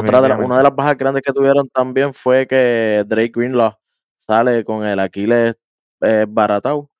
Otra 0.00 0.20
de 0.22 0.28
la- 0.28 0.36
una 0.38 0.56
de 0.58 0.62
las 0.64 0.74
bajas 0.74 0.96
grandes 0.98 1.22
que 1.22 1.32
tuvieron 1.32 1.68
también 1.68 2.12
fue 2.14 2.46
que 2.46 3.04
Drake 3.06 3.32
Greenlaw 3.34 3.74
sale 4.18 4.64
con 4.64 4.84
el 4.86 4.98
Aquiles 5.00 5.56
eh, 6.02 6.26
baratao. 6.28 6.90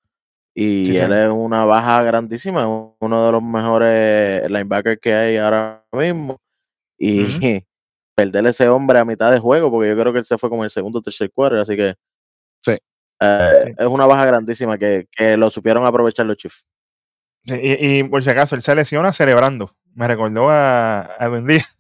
Y 0.54 0.86
Sí, 0.86 0.96
él 0.98 1.08
sí. 1.12 1.18
es 1.18 1.28
una 1.30 1.64
baja 1.64 2.02
grandísima, 2.04 2.62
es 2.62 2.68
uno 3.00 3.26
de 3.26 3.32
los 3.32 3.42
mejores 3.42 4.50
linebackers 4.50 5.00
que 5.00 5.14
hay 5.14 5.36
ahora 5.38 5.84
mismo. 5.92 6.40
Y 6.98 7.24
Ujú. 7.24 7.30
perder 8.16 8.46
ese 8.48 8.68
hombre 8.68 8.98
a 9.00 9.04
mitad 9.06 9.32
de 9.32 9.40
juego, 9.40 9.70
porque 9.70 9.88
yo 9.90 9.96
creo 10.00 10.12
que 10.12 10.20
él 10.20 10.24
se 10.26 10.38
fue 10.38 10.50
como 10.50 10.64
el 10.64 10.70
segundo 10.70 11.00
o 11.00 11.02
tercer 11.02 11.30
quarter, 11.32 11.60
así 11.60 11.76
que 11.76 11.94
Sí. 12.64 12.78
eh, 13.20 13.62
Sí. 13.66 13.72
es 13.78 13.86
una 13.86 14.06
baja 14.06 14.26
grandísima 14.26 14.78
que, 14.78 15.08
que 15.16 15.36
lo 15.36 15.50
supieron 15.50 15.86
aprovechar 15.86 16.26
los 16.26 16.36
Chiefs. 16.38 16.66
Y, 17.46 17.98
y 18.00 18.04
por 18.04 18.22
si 18.24 18.30
acaso, 18.30 18.54
él 18.56 18.62
se 18.62 18.74
lesiona 18.74 19.12
celebrando. 19.12 19.76
Me 19.94 20.08
recordó 20.08 20.50
a, 20.50 21.02
a 21.18 21.26
Edwin 21.26 21.46
Díaz. 21.46 21.76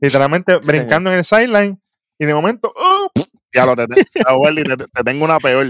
Literalmente 0.00 0.56
brincando 0.58 1.10
en 1.12 1.18
el 1.18 1.24
sideline 1.24 1.80
y 2.18 2.24
de 2.26 2.34
momento, 2.34 2.72
¡oh! 2.76 3.08
Ya 3.52 3.66
lo 3.66 3.74
te, 3.76 3.86
te- 3.88 4.04
te- 4.04 4.76
te 4.76 5.04
tengo 5.04 5.24
una 5.24 5.38
peor. 5.38 5.66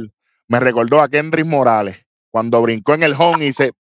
Me 0.49 0.61
recordó 0.61 1.01
a 1.01 1.09
Kendrick 1.09 1.47
Morales 1.47 2.05
cuando 2.31 2.61
brincó 2.63 2.95
en 2.95 3.03
el 3.03 3.15
home 3.19 3.47
y 3.47 3.53
se. 3.53 3.73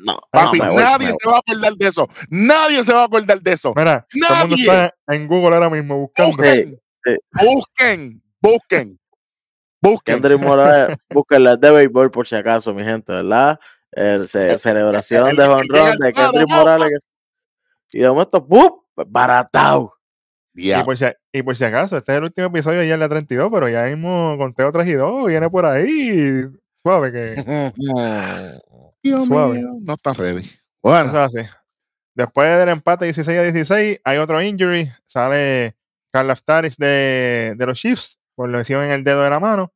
No, 0.00 0.20
Papi, 0.30 0.58
no, 0.58 0.64
me 0.66 0.70
voy, 0.70 0.82
nadie 0.82 1.08
se 1.08 1.28
va 1.28 1.36
a 1.36 1.38
acordar 1.40 1.72
de 1.74 1.88
eso. 1.88 2.08
Nadie 2.30 2.84
se 2.84 2.92
va 2.92 3.02
a 3.02 3.04
acordar 3.06 3.40
de 3.40 3.52
eso. 3.52 3.72
Mira, 3.74 4.06
todo 4.28 4.34
el 4.34 4.40
mundo 4.48 4.56
Nadie. 4.56 4.84
está 4.84 4.94
en 5.08 5.26
Google 5.26 5.54
ahora 5.56 5.70
mismo 5.70 5.98
buscando. 5.98 6.36
Busquen, 6.36 6.80
sí. 7.04 7.16
busquen, 7.44 8.22
busquen, 8.40 9.00
busquen. 9.82 10.14
Kendrick 10.22 10.40
Morales, 10.40 10.96
búsquenla 11.10 11.56
de 11.56 11.70
béisbol 11.72 12.10
por 12.12 12.28
si 12.28 12.36
acaso, 12.36 12.72
mi 12.72 12.84
gente, 12.84 13.10
¿verdad? 13.12 13.58
El, 13.90 14.28
ce- 14.28 14.52
El- 14.52 14.58
celebración 14.60 15.30
el- 15.30 15.36
de 15.36 15.42
el- 15.44 15.50
honrón 15.50 15.96
de 15.98 16.12
Kendrick 16.12 16.48
no, 16.48 16.56
Morales. 16.56 16.90
Y 17.92 18.00
de 18.00 18.08
momento, 18.08 18.40
¡bup! 18.40 18.84
Baratao. 19.06 19.94
Y, 20.54 20.68
Ya. 20.68 20.84
por 20.84 20.96
si, 20.98 21.04
y 21.32 21.42
por 21.42 21.56
si 21.56 21.64
acaso, 21.64 21.96
este 21.96 22.12
es 22.12 22.18
el 22.18 22.24
último 22.24 22.48
episodio 22.48 22.82
ya 22.82 22.94
en 22.94 23.00
la 23.00 23.08
32, 23.08 23.48
pero 23.52 23.68
ya 23.68 23.84
mismo 23.86 24.36
conteo 24.38 24.72
3 24.72 24.86
y 24.88 24.92
2, 24.94 25.26
viene 25.28 25.48
por 25.50 25.64
ahí. 25.66 26.42
Suave 26.82 27.12
que. 27.12 27.72
Dios 29.02 29.24
suave. 29.26 29.58
mío, 29.58 29.68
no 29.80 29.92
está 29.94 30.12
ready. 30.12 30.42
Bueno, 30.82 31.16
así. 31.18 31.38
Después 32.14 32.58
del 32.58 32.68
empate 32.70 33.04
16 33.04 33.38
a 33.38 33.42
16, 33.44 34.00
hay 34.04 34.18
otro 34.18 34.42
injury. 34.42 34.90
Sale 35.06 35.76
Carl 36.12 36.30
Aftaris 36.30 36.76
de, 36.76 37.54
de 37.56 37.66
los 37.66 37.78
Chiefs 37.78 38.18
por 38.34 38.48
lesión 38.50 38.82
en 38.84 38.90
el 38.90 39.04
dedo 39.04 39.22
de 39.22 39.30
la 39.30 39.38
mano. 39.40 39.72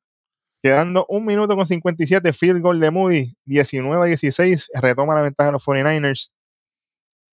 Quedando 0.63 1.07
un 1.09 1.25
minuto 1.25 1.57
con 1.57 1.67
57, 1.67 2.33
field 2.33 2.63
goal 2.63 2.81
de 2.81 2.91
Moody, 2.91 3.37
19 3.47 4.03
a 4.03 4.07
16, 4.07 4.71
retoma 4.75 5.15
la 5.15 5.23
ventaja 5.23 5.49
de 5.49 5.53
los 5.53 5.65
49ers. 5.67 6.31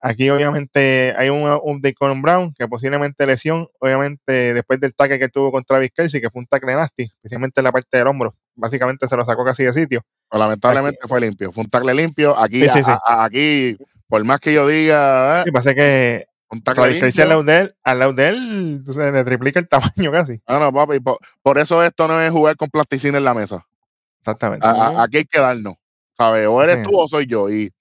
Aquí 0.02 0.30
obviamente 0.30 1.14
hay 1.18 1.30
un 1.30 1.42
update 1.50 1.94
con 1.94 2.22
Brown, 2.22 2.54
que 2.58 2.68
posiblemente 2.70 3.26
lesión, 3.26 3.68
obviamente 3.80 4.54
después 4.54 4.80
del 4.80 4.94
tackle 4.96 5.20
que 5.20 5.28
tuvo 5.28 5.52
contra 5.52 5.76
Travis 5.76 5.92
Kelsey, 5.92 6.22
que 6.22 6.30
fue 6.30 6.40
un 6.40 6.48
tackle 6.48 6.74
nasty, 6.76 7.04
especialmente 7.04 7.60
en 7.60 7.66
la 7.66 7.72
parte 7.74 7.98
del 7.98 8.08
hombro. 8.08 8.34
Básicamente 8.56 9.08
se 9.10 9.18
lo 9.18 9.26
sacó 9.26 9.44
casi 9.44 9.64
de 9.64 9.74
sitio. 9.74 10.02
lamentablemente 10.32 11.00
fue 11.08 11.20
limpio. 11.20 11.52
Fue 11.52 11.64
un 11.64 11.70
tackle 11.70 11.94
limpio. 11.94 12.38
Aquí, 12.38 12.62
Sí, 12.64 12.70
sí, 12.70 12.80
a- 12.80 12.84
sí. 12.84 12.92
a- 12.92 13.24
aquí, 13.26 13.78
por 14.08 14.24
más 14.24 14.40
que 14.40 14.54
yo 14.54 14.68
diga, 14.68 15.42
eh, 15.42 15.52
pasa 15.52 15.74
que 15.74 16.28
un 16.50 16.62
tackle 16.62 16.84
Travis 16.84 17.00
Kelsey 17.02 17.24
al 17.24 17.30
lado 17.30 17.44
de 17.44 17.58
él, 17.58 17.76
al 17.84 18.00
lado 18.00 18.14
de 18.14 18.28
él, 18.30 18.84
sabes, 18.86 19.12
le 19.14 19.24
triplica 19.26 19.60
el 19.60 19.68
tamaño 19.68 20.12
casi. 20.14 20.40
No, 20.48 20.60
no, 20.60 20.72
papi, 20.72 21.00
por, 21.02 21.18
por 21.42 21.58
eso 21.60 21.84
esto 21.84 22.08
no 22.08 22.22
es 22.22 22.32
jugar 22.32 22.56
con 22.56 22.70
plasticina 22.70 23.18
en 23.18 23.24
la 23.26 23.34
mesa. 23.34 23.66
Exactamente. 24.22 24.66
A- 24.66 24.70
a- 24.72 25.04
aquí 25.04 25.18
hay 25.18 25.26
que 25.26 25.40
darnos. 25.40 25.76
¿Sabes? 26.18 26.48
O 26.48 26.62
eres 26.64 26.84
tú 26.84 26.98
o 27.00 27.08
soy 27.08 27.26
yo. 27.28 27.50
Y, 27.50 27.72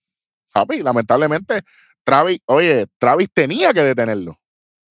papi, 0.53 0.83
lamentablemente, 0.83 1.63
Travis, 2.09 2.41
oye, 2.47 2.87
Travis 2.99 3.29
tenía 3.33 3.73
que 3.73 3.83
detenerlo. 3.83 4.39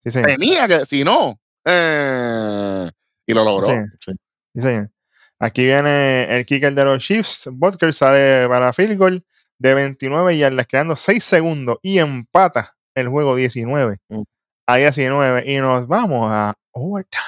Sí, 0.03 0.11
señor. 0.11 0.27
Tenía 0.29 0.67
que, 0.67 0.85
si 0.85 1.03
no, 1.03 1.39
eh, 1.65 2.89
y 3.25 3.33
lo 3.33 3.43
logró. 3.43 3.67
Sí, 3.67 3.73
Sí. 3.99 4.11
sí, 4.55 4.61
señor. 4.61 4.91
Aquí 5.39 5.63
viene 5.65 6.35
el 6.35 6.45
kicker 6.45 6.73
de 6.73 6.85
los 6.85 7.03
Chiefs. 7.03 7.49
Butker 7.51 7.93
sale 7.93 8.47
para 8.47 8.73
field 8.73 8.97
goal 8.97 9.25
de 9.59 9.73
29 9.73 10.37
yardas, 10.37 10.65
quedando 10.67 10.95
6 10.95 11.23
segundos 11.23 11.77
y 11.81 11.99
empata 11.99 12.75
el 12.95 13.07
juego 13.09 13.35
19 13.35 13.97
Mm. 14.09 14.23
a 14.67 14.75
19. 14.77 15.43
Y 15.51 15.59
nos 15.59 15.87
vamos 15.87 16.29
a 16.31 16.55
overtime. 16.71 17.23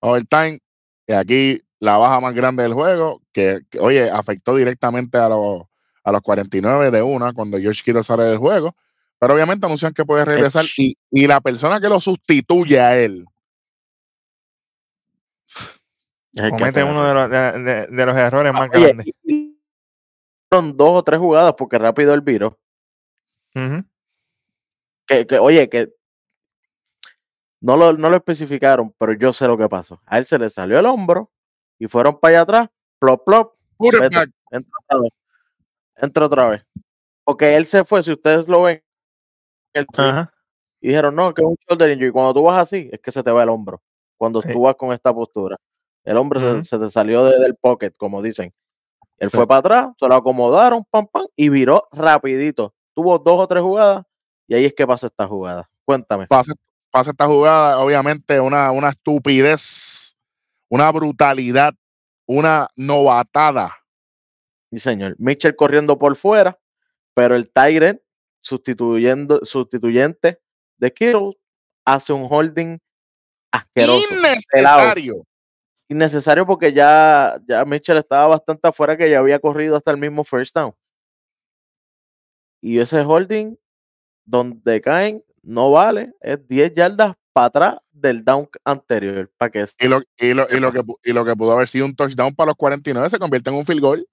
overtime. 0.00 0.60
Y 1.06 1.12
aquí 1.12 1.62
la 1.80 1.96
baja 1.96 2.20
más 2.20 2.34
grande 2.34 2.62
del 2.62 2.74
juego, 2.74 3.20
que, 3.32 3.60
que, 3.70 3.80
oye, 3.80 4.08
afectó 4.10 4.54
directamente 4.54 5.18
a 5.18 5.28
los, 5.28 5.62
a 6.04 6.12
los 6.12 6.20
49 6.22 6.90
de 6.90 7.02
una 7.02 7.32
cuando 7.32 7.58
George 7.58 7.82
Kittle 7.84 8.02
sale 8.04 8.24
del 8.24 8.38
juego. 8.38 8.76
Pero 9.20 9.34
obviamente 9.34 9.66
anuncian 9.66 9.92
que 9.92 10.04
puede 10.04 10.24
regresar 10.24 10.64
y, 10.78 10.96
y 11.10 11.26
la 11.28 11.40
persona 11.40 11.80
que 11.80 11.88
lo 11.88 12.00
sustituye 12.00 12.80
a 12.80 12.96
él, 12.98 13.24
Comete 16.50 16.82
uno 16.84 17.04
de 17.04 17.14
los, 17.14 17.28
de, 17.30 17.52
de- 17.62 17.86
de 17.88 18.06
los 18.06 18.16
errores 18.16 18.52
más 18.52 18.68
Oye, 18.72 18.84
grandes. 18.92 19.10
fueron 20.48 20.76
dos 20.76 20.90
o 20.90 21.02
tres 21.02 21.18
jugadas 21.18 21.54
porque 21.58 21.76
rápido 21.78 22.14
el 22.14 22.20
virus. 22.20 22.52
Ujú. 23.54 23.84
Que, 25.06 25.26
que, 25.26 25.38
oye, 25.40 25.68
que 25.68 25.92
No 27.60 27.76
lo, 27.76 27.92
no 27.94 28.08
lo 28.10 28.16
especificaron, 28.16 28.94
pero 28.96 29.12
yo 29.14 29.32
sé 29.32 29.46
lo 29.48 29.58
que 29.58 29.68
pasó. 29.68 30.00
A 30.06 30.18
él 30.18 30.24
se 30.24 30.38
le 30.38 30.48
salió 30.50 30.78
el 30.78 30.86
hombro 30.86 31.30
y 31.78 31.88
fueron 31.88 32.18
para 32.18 32.30
allá 32.36 32.40
atrás, 32.42 32.68
plop, 33.00 33.24
plop, 33.26 33.54
Vete. 33.78 34.06
entra 34.52 34.72
otra 34.84 34.98
vez. 35.00 35.12
Entra 35.96 36.26
otra 36.26 36.48
vez. 36.48 36.66
Porque 37.24 37.56
él 37.56 37.66
se 37.66 37.84
fue, 37.84 38.02
si 38.04 38.12
ustedes 38.12 38.46
lo 38.48 38.62
ven, 38.62 38.82
el 39.74 39.86
tweet, 39.86 40.08
Ajá. 40.08 40.32
y 40.80 40.88
dijeron, 40.88 41.14
no, 41.14 41.32
que 41.34 41.42
es 41.42 41.48
un 41.48 41.56
shoulder 41.68 41.90
injury. 41.90 42.10
Cuando 42.10 42.34
tú 42.34 42.42
vas 42.44 42.58
así, 42.58 42.88
es 42.92 43.00
que 43.00 43.12
se 43.12 43.22
te 43.22 43.30
va 43.30 43.42
el 43.42 43.48
hombro. 43.48 43.82
Cuando 44.18 44.42
Sí. 44.42 44.52
tú 44.52 44.62
vas 44.62 44.74
con 44.76 44.92
esta 44.92 45.12
postura. 45.14 45.56
El 46.04 46.16
hombro 46.16 46.40
se- 46.64 46.78
te 46.78 46.90
salió 46.90 47.24
de- 47.24 47.38
del 47.38 47.54
pocket, 47.56 47.92
como 47.96 48.22
dicen. 48.22 48.52
Él 49.18 49.30
Sí. 49.30 49.36
fue 49.36 49.46
para 49.46 49.58
atrás, 49.58 49.86
se 49.98 50.08
lo 50.08 50.14
acomodaron, 50.14 50.84
pam, 50.90 51.06
pam, 51.06 51.26
y 51.36 51.48
viró 51.50 51.88
rapidito. 51.92 52.74
Tuvo 52.94 53.18
dos 53.18 53.38
o 53.40 53.46
tres 53.46 53.62
jugadas, 53.62 54.04
y 54.48 54.54
ahí 54.54 54.64
es 54.64 54.74
que 54.74 54.86
pasa 54.86 55.06
esta 55.08 55.26
jugada. 55.26 55.70
Cuéntame. 55.84 56.26
pasa, 56.26 56.52
pasa 56.90 57.10
esta 57.10 57.26
jugada, 57.26 57.78
obviamente 57.80 58.38
una, 58.40 58.70
una 58.70 58.90
estupidez, 58.90 60.16
una 60.70 60.90
brutalidad, 60.92 61.74
una 62.26 62.68
novatada. 62.76 63.74
Sí, 64.70 64.78
señor. 64.78 65.16
Mitchell 65.18 65.56
corriendo 65.56 65.98
por 65.98 66.14
fuera, 66.16 66.58
pero 67.14 67.34
el 67.34 67.50
Tyrant 67.50 68.00
sustituyendo, 68.40 69.44
sustituyente 69.44 70.40
de 70.78 70.92
Kittle 70.92 71.32
hace 71.84 72.12
un 72.12 72.26
holding 72.30 72.78
asqueroso. 73.52 74.14
Innecesario. 74.14 75.24
Innecesario 75.88 76.46
porque 76.46 76.72
ya, 76.72 77.40
ya 77.46 77.64
Mitchell 77.64 77.98
estaba 77.98 78.28
bastante 78.28 78.68
afuera 78.68 78.96
que 78.96 79.10
ya 79.10 79.18
había 79.18 79.40
corrido 79.40 79.76
hasta 79.76 79.90
el 79.90 79.98
mismo 79.98 80.24
first 80.24 80.54
down. 80.54 80.74
Y 82.62 82.78
ese 82.78 83.00
holding, 83.00 83.56
donde 84.24 84.80
caen, 84.80 85.24
no 85.42 85.70
vale. 85.70 86.12
Es 86.20 86.46
10 86.46 86.74
yardas 86.74 87.16
para 87.32 87.46
atrás 87.46 87.76
del 87.90 88.24
down 88.24 88.48
anterior. 88.64 89.30
Para 89.36 89.50
que 89.50 89.64
Y 89.78 89.88
lo, 89.88 90.02
y, 90.16 90.34
lo, 90.34 90.46
y, 90.50 90.60
lo 90.60 90.72
que, 90.72 90.82
y 91.04 91.12
lo 91.12 91.24
que 91.24 91.34
pudo 91.34 91.52
haber 91.52 91.68
sido 91.68 91.86
un 91.86 91.96
touchdown 91.96 92.34
para 92.34 92.48
los 92.48 92.56
49 92.56 93.10
se 93.10 93.18
convierte 93.18 93.50
en 93.50 93.56
un 93.56 93.66
field 93.66 93.80
goal. 93.80 94.06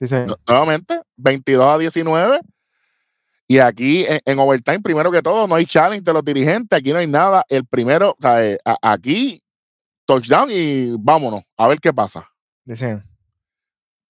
Sí, 0.00 0.14
Nuevamente, 0.46 1.00
22 1.16 1.66
a 1.66 1.78
19. 1.78 2.40
Y 3.50 3.58
aquí 3.60 4.04
en, 4.06 4.20
en 4.26 4.38
overtime, 4.38 4.80
primero 4.80 5.10
que 5.10 5.22
todo, 5.22 5.46
no 5.46 5.54
hay 5.54 5.64
challenge 5.64 6.02
de 6.04 6.12
los 6.12 6.22
dirigentes. 6.24 6.78
Aquí 6.78 6.92
no 6.92 6.98
hay 6.98 7.06
nada. 7.06 7.44
El 7.48 7.64
primero, 7.66 8.10
o 8.10 8.16
sea, 8.20 8.44
eh, 8.44 8.58
a- 8.64 8.76
aquí, 8.92 9.42
touchdown 10.06 10.50
y 10.52 10.92
vámonos 10.98 11.42
a 11.56 11.66
ver 11.68 11.78
qué 11.80 11.92
pasa. 11.92 12.28
Señor. 12.74 13.04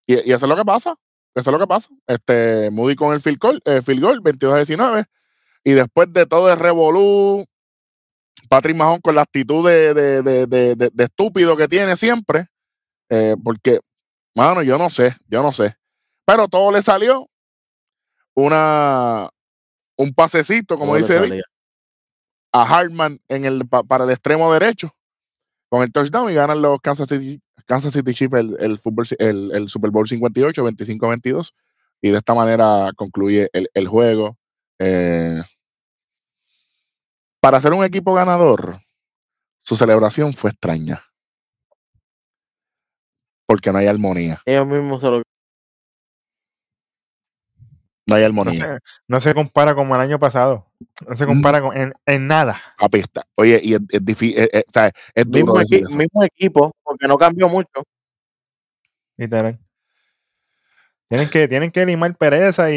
Y, 0.06 0.14
y 0.28 0.32
eso 0.32 0.46
es 0.46 0.48
lo 0.48 0.56
que 0.56 0.64
pasa. 0.64 0.96
Eso 1.34 1.50
es 1.50 1.52
lo 1.52 1.58
que 1.58 1.66
pasa. 1.68 1.88
Este, 2.06 2.70
Moody 2.72 2.96
con 2.96 3.12
el 3.14 3.20
field 3.20 3.38
goal, 3.38 3.62
eh, 3.64 3.80
field 3.80 4.02
goal 4.02 4.20
22 4.20 4.54
a 4.54 4.56
19. 4.56 5.04
Y 5.62 5.72
después 5.72 6.12
de 6.12 6.26
todo 6.26 6.52
el 6.52 6.58
revolú, 6.58 7.44
Patrick 8.48 8.76
Mahon 8.76 9.00
con 9.00 9.14
la 9.14 9.22
actitud 9.22 9.68
de, 9.68 9.94
de- 9.94 10.22
de- 10.22 10.46
de- 10.46 10.74
de- 10.74 10.90
de 10.92 11.04
estúpido 11.04 11.56
que 11.56 11.68
tiene 11.68 11.96
siempre. 11.96 12.46
eh, 13.10 13.36
porque, 13.42 13.80
mano, 14.34 14.62
yo 14.62 14.76
no 14.78 14.90
sé, 14.90 15.16
yo 15.28 15.42
no 15.42 15.50
sé. 15.52 15.76
Pero 16.26 16.46
todo 16.48 16.70
le 16.72 16.82
salió. 16.82 17.26
Una, 18.40 19.28
un 19.96 20.14
pasecito, 20.14 20.78
como 20.78 20.94
dice 20.94 21.18
Vic, 21.36 21.44
a 22.52 22.62
Hartman 22.62 23.18
en 23.26 23.44
el, 23.44 23.66
pa- 23.68 23.82
para 23.82 24.04
el 24.04 24.10
extremo 24.10 24.52
derecho 24.52 24.94
con 25.68 25.82
el 25.82 25.90
touchdown 25.90 26.30
y 26.30 26.34
ganan 26.34 26.62
los 26.62 26.78
Kansas 26.80 27.08
City, 27.08 27.40
Kansas 27.66 27.92
City 27.92 28.14
Chiefs 28.14 28.34
el, 28.36 28.56
el, 28.60 28.78
fútbol, 28.78 29.06
el, 29.18 29.50
el 29.52 29.68
Super 29.68 29.90
Bowl 29.90 30.06
58, 30.08 30.64
25-22. 30.64 31.52
Y 32.00 32.10
de 32.10 32.18
esta 32.18 32.32
manera 32.32 32.90
concluye 32.96 33.50
el, 33.52 33.68
el 33.74 33.88
juego. 33.88 34.38
Eh, 34.78 35.42
para 37.40 37.60
ser 37.60 37.72
un 37.72 37.84
equipo 37.84 38.14
ganador, 38.14 38.76
su 39.58 39.74
celebración 39.74 40.32
fue 40.32 40.50
extraña. 40.50 41.02
Porque 43.46 43.72
no 43.72 43.78
hay 43.78 43.88
armonía. 43.88 44.40
Ellos 44.46 44.66
mismos 44.68 45.00
se 45.00 45.10
lo 45.10 45.22
No 48.08 48.14
hay 48.14 48.32
No 48.32 48.52
se, 48.52 48.78
no 49.06 49.20
se 49.20 49.34
compara 49.34 49.74
como 49.74 49.94
el 49.94 50.00
año 50.00 50.18
pasado. 50.18 50.66
No 51.06 51.14
se 51.16 51.26
compara 51.26 51.60
con, 51.60 51.76
en, 51.76 51.92
en 52.06 52.26
nada. 52.26 52.56
Papi, 52.78 53.00
está- 53.00 53.26
Oye, 53.34 53.60
y 53.62 53.74
es, 53.74 53.80
es 53.90 54.04
difícil. 54.04 54.38
Es, 54.38 54.48
es- 54.52 54.64
o 54.66 54.72
sea, 54.72 54.90
es 55.14 55.24
duro 55.26 55.52
mismo, 55.54 55.60
equi- 55.60 55.86
eso. 55.86 55.96
mismo 55.98 56.24
equipo, 56.24 56.72
porque 56.82 57.06
no 57.06 57.18
cambió 57.18 57.48
mucho. 57.48 57.84
Literal. 59.16 59.58
Tienen 61.08 61.28
que, 61.28 61.48
tienen 61.48 61.70
que 61.70 61.86
limar 61.86 62.14
pereza 62.16 62.70
y, 62.70 62.74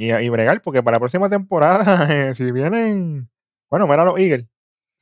y, 0.00 0.10
y 0.12 0.28
bregar, 0.28 0.62
porque 0.62 0.82
para 0.82 0.96
la 0.96 1.00
próxima 1.00 1.28
temporada, 1.28 2.06
eh, 2.30 2.34
si 2.34 2.50
vienen. 2.52 3.28
Bueno, 3.70 3.86
mira 3.86 4.04
los 4.04 4.18
Eagles. 4.18 4.46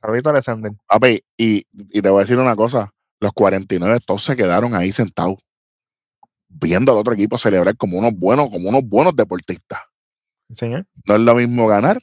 Saludito 0.01 0.29
Alexander. 0.29 0.71
Papi, 0.87 1.23
y, 1.37 1.65
y 1.71 2.01
te 2.01 2.09
voy 2.09 2.19
a 2.19 2.21
decir 2.23 2.37
una 2.37 2.55
cosa. 2.55 2.93
Los 3.21 3.31
49 3.33 3.99
todos 4.05 4.23
se 4.23 4.35
quedaron 4.35 4.75
ahí 4.75 4.91
sentados. 4.91 5.37
Viendo 6.55 6.91
al 6.91 6.99
otro 6.99 7.13
equipo 7.13 7.37
celebrar 7.37 7.75
como 7.75 7.97
unos 7.97 8.13
buenos, 8.13 8.49
como 8.49 8.69
unos 8.69 8.83
buenos 8.83 9.15
deportistas. 9.15 9.79
Señor. 10.51 10.85
No 11.07 11.15
es 11.15 11.21
lo 11.21 11.35
mismo 11.35 11.67
ganar 11.67 11.99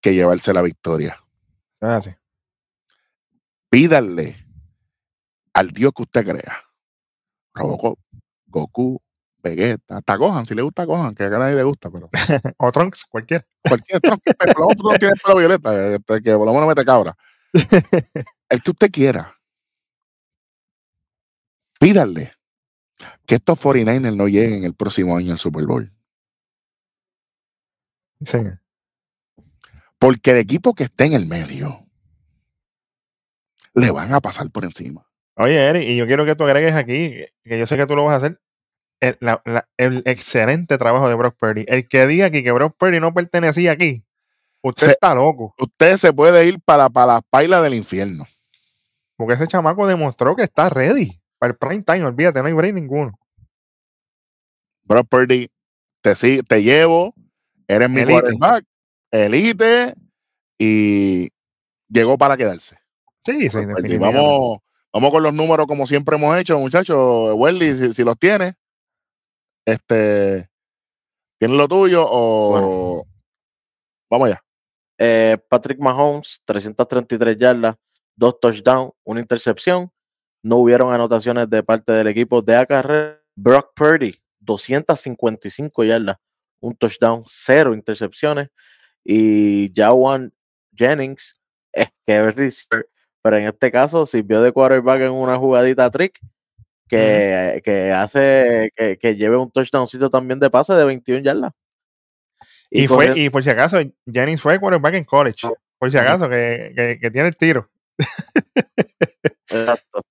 que 0.00 0.14
llevarse 0.14 0.52
la 0.52 0.62
victoria. 0.62 1.22
Es 1.80 1.88
así. 1.88 2.10
Pídale 3.70 4.36
al 5.52 5.70
Dios 5.70 5.92
que 5.94 6.02
usted 6.02 6.24
crea. 6.24 6.62
Robocop, 7.54 7.98
Goku, 8.46 9.00
Vegeta, 9.42 9.98
hasta 9.98 10.16
Gohan, 10.16 10.46
si 10.46 10.54
le 10.54 10.62
gusta 10.62 10.84
Gohan, 10.84 11.14
que 11.14 11.24
a 11.24 11.30
nadie 11.30 11.56
le 11.56 11.62
gusta, 11.62 11.90
pero 11.90 12.08
O 12.58 12.72
Trunks, 12.72 13.04
cualquier. 13.04 13.46
cualquier 13.62 14.00
menos 14.02 14.76
tú 14.76 14.82
no 14.84 14.98
tienes 14.98 15.20
pelo 15.22 15.36
violeta, 15.36 15.94
este, 15.94 16.22
que 16.22 16.34
por 16.34 16.46
lo 16.46 16.52
menos 16.54 16.68
mete 16.68 16.84
cabra. 16.84 17.14
El 18.48 18.62
que 18.62 18.70
usted 18.70 18.90
quiera. 18.90 19.36
Pídale 21.78 22.34
que 23.26 23.36
estos 23.36 23.58
49ers 23.60 24.16
no 24.16 24.28
lleguen 24.28 24.64
el 24.64 24.74
próximo 24.74 25.16
año 25.16 25.32
al 25.32 25.38
Super 25.38 25.66
Bowl. 25.66 25.92
Señor. 28.24 28.60
Porque 29.98 30.32
el 30.32 30.38
equipo 30.38 30.74
que 30.74 30.84
esté 30.84 31.04
en 31.04 31.12
el 31.14 31.26
medio 31.26 31.86
le 33.74 33.90
van 33.90 34.12
a 34.12 34.20
pasar 34.20 34.50
por 34.50 34.64
encima. 34.64 35.06
Oye, 35.36 35.56
Eric, 35.68 35.82
y 35.88 35.96
yo 35.96 36.06
quiero 36.06 36.24
que 36.26 36.36
tú 36.36 36.44
agregues 36.44 36.74
aquí, 36.74 37.24
que 37.44 37.58
yo 37.58 37.66
sé 37.66 37.76
que 37.76 37.86
tú 37.86 37.96
lo 37.96 38.04
vas 38.04 38.14
a 38.14 38.16
hacer, 38.26 38.40
el, 39.00 39.16
la- 39.20 39.42
la- 39.44 39.68
el 39.76 40.02
excelente 40.04 40.76
trabajo 40.78 41.08
de 41.08 41.14
Brock 41.14 41.36
Purdy. 41.38 41.64
El 41.68 41.88
que 41.88 42.06
diga 42.06 42.26
aquí 42.26 42.42
que 42.42 42.52
Brock 42.52 42.76
Purdy 42.76 43.00
no 43.00 43.14
pertenecía 43.14 43.72
aquí, 43.72 44.04
usted 44.62 44.88
Se- 44.88 44.92
está 44.92 45.14
loco. 45.14 45.54
Usted 45.58 45.96
se 45.96 46.12
puede 46.12 46.46
ir 46.46 46.60
para, 46.60 46.90
para 46.90 47.14
las 47.14 47.22
pailas 47.30 47.62
del 47.62 47.74
infierno. 47.74 48.26
Porque 49.16 49.34
ese 49.34 49.48
chamaco 49.48 49.86
demostró 49.86 50.36
que 50.36 50.42
está 50.42 50.68
ready 50.68 51.21
para 51.42 51.50
el 51.50 51.58
prime 51.58 51.82
time. 51.82 52.04
Olvídate, 52.04 52.38
no 52.40 52.46
hay 52.46 52.52
break 52.52 52.72
ninguno. 52.74 53.18
Brock 54.84 55.08
Purdy, 55.08 55.50
te, 56.00 56.14
si- 56.14 56.40
te 56.44 56.62
llevo, 56.62 57.14
eres 57.66 57.90
mi 57.90 58.02
Elite. 58.02 58.12
quarterback, 58.12 58.64
elite, 59.10 59.94
y 60.56 61.28
llegó 61.88 62.16
para 62.16 62.36
quedarse. 62.36 62.78
Sí, 63.24 63.50
sí, 63.50 63.58
definitivamente. 63.66 63.98
Vamos, 64.16 64.58
vamos 64.92 65.10
con 65.10 65.22
los 65.24 65.34
números 65.34 65.66
como 65.66 65.84
siempre 65.88 66.16
hemos 66.16 66.38
hecho, 66.38 66.58
muchachos. 66.60 67.32
Welly, 67.34 67.76
si, 67.76 67.92
si 67.94 68.04
los 68.04 68.16
tienes, 68.18 68.54
este, 69.66 70.48
¿tienes 71.40 71.56
lo 71.56 71.66
tuyo 71.66 72.04
o 72.08 73.04
vamos 74.08 74.28
allá? 74.28 74.44
Eh, 74.98 75.38
Patrick 75.48 75.80
Mahomes, 75.80 76.40
333 76.44 77.36
yardas, 77.36 77.74
dos 78.14 78.38
touchdowns, 78.38 78.92
una 79.02 79.18
intercepción. 79.20 79.90
No 80.42 80.56
hubieron 80.56 80.92
anotaciones 80.92 81.48
de 81.48 81.62
parte 81.62 81.92
del 81.92 82.08
equipo 82.08 82.42
de 82.42 82.56
acarreo. 82.56 83.18
Brock 83.34 83.72
Purdy, 83.74 84.20
255 84.40 85.84
yardas, 85.84 86.16
un 86.60 86.76
touchdown, 86.76 87.22
cero 87.26 87.74
intercepciones. 87.74 88.48
Y 89.04 89.72
Jawan 89.74 90.32
Jennings, 90.76 91.40
es 91.72 91.88
que 92.06 92.50
pero 93.22 93.36
en 93.36 93.44
este 93.44 93.70
caso 93.70 94.04
sirvió 94.04 94.42
de 94.42 94.52
quarterback 94.52 95.02
en 95.02 95.12
una 95.12 95.36
jugadita 95.38 95.90
trick 95.90 96.18
que, 96.88 97.62
que 97.64 97.90
hace 97.92 98.70
que, 98.76 98.98
que 98.98 99.14
lleve 99.16 99.36
un 99.36 99.50
touchdowncito 99.50 100.10
también 100.10 100.40
de 100.40 100.50
pase 100.50 100.74
de 100.74 100.84
21 100.84 101.22
yardas. 101.22 101.52
Y, 102.68 102.86
fue, 102.88 103.06
y 103.18 103.30
por 103.30 103.44
si 103.44 103.50
acaso, 103.50 103.78
Jennings 104.10 104.40
fue 104.40 104.58
quarterback 104.58 104.94
en 104.94 105.04
college. 105.04 105.46
Por 105.78 105.90
si 105.90 105.98
acaso, 105.98 106.28
que, 106.28 106.72
que- 106.76 106.98
que 107.00 107.10
tiene 107.10 107.28
el 107.28 107.36
tiro. 107.36 107.70
Exacto. 109.48 110.02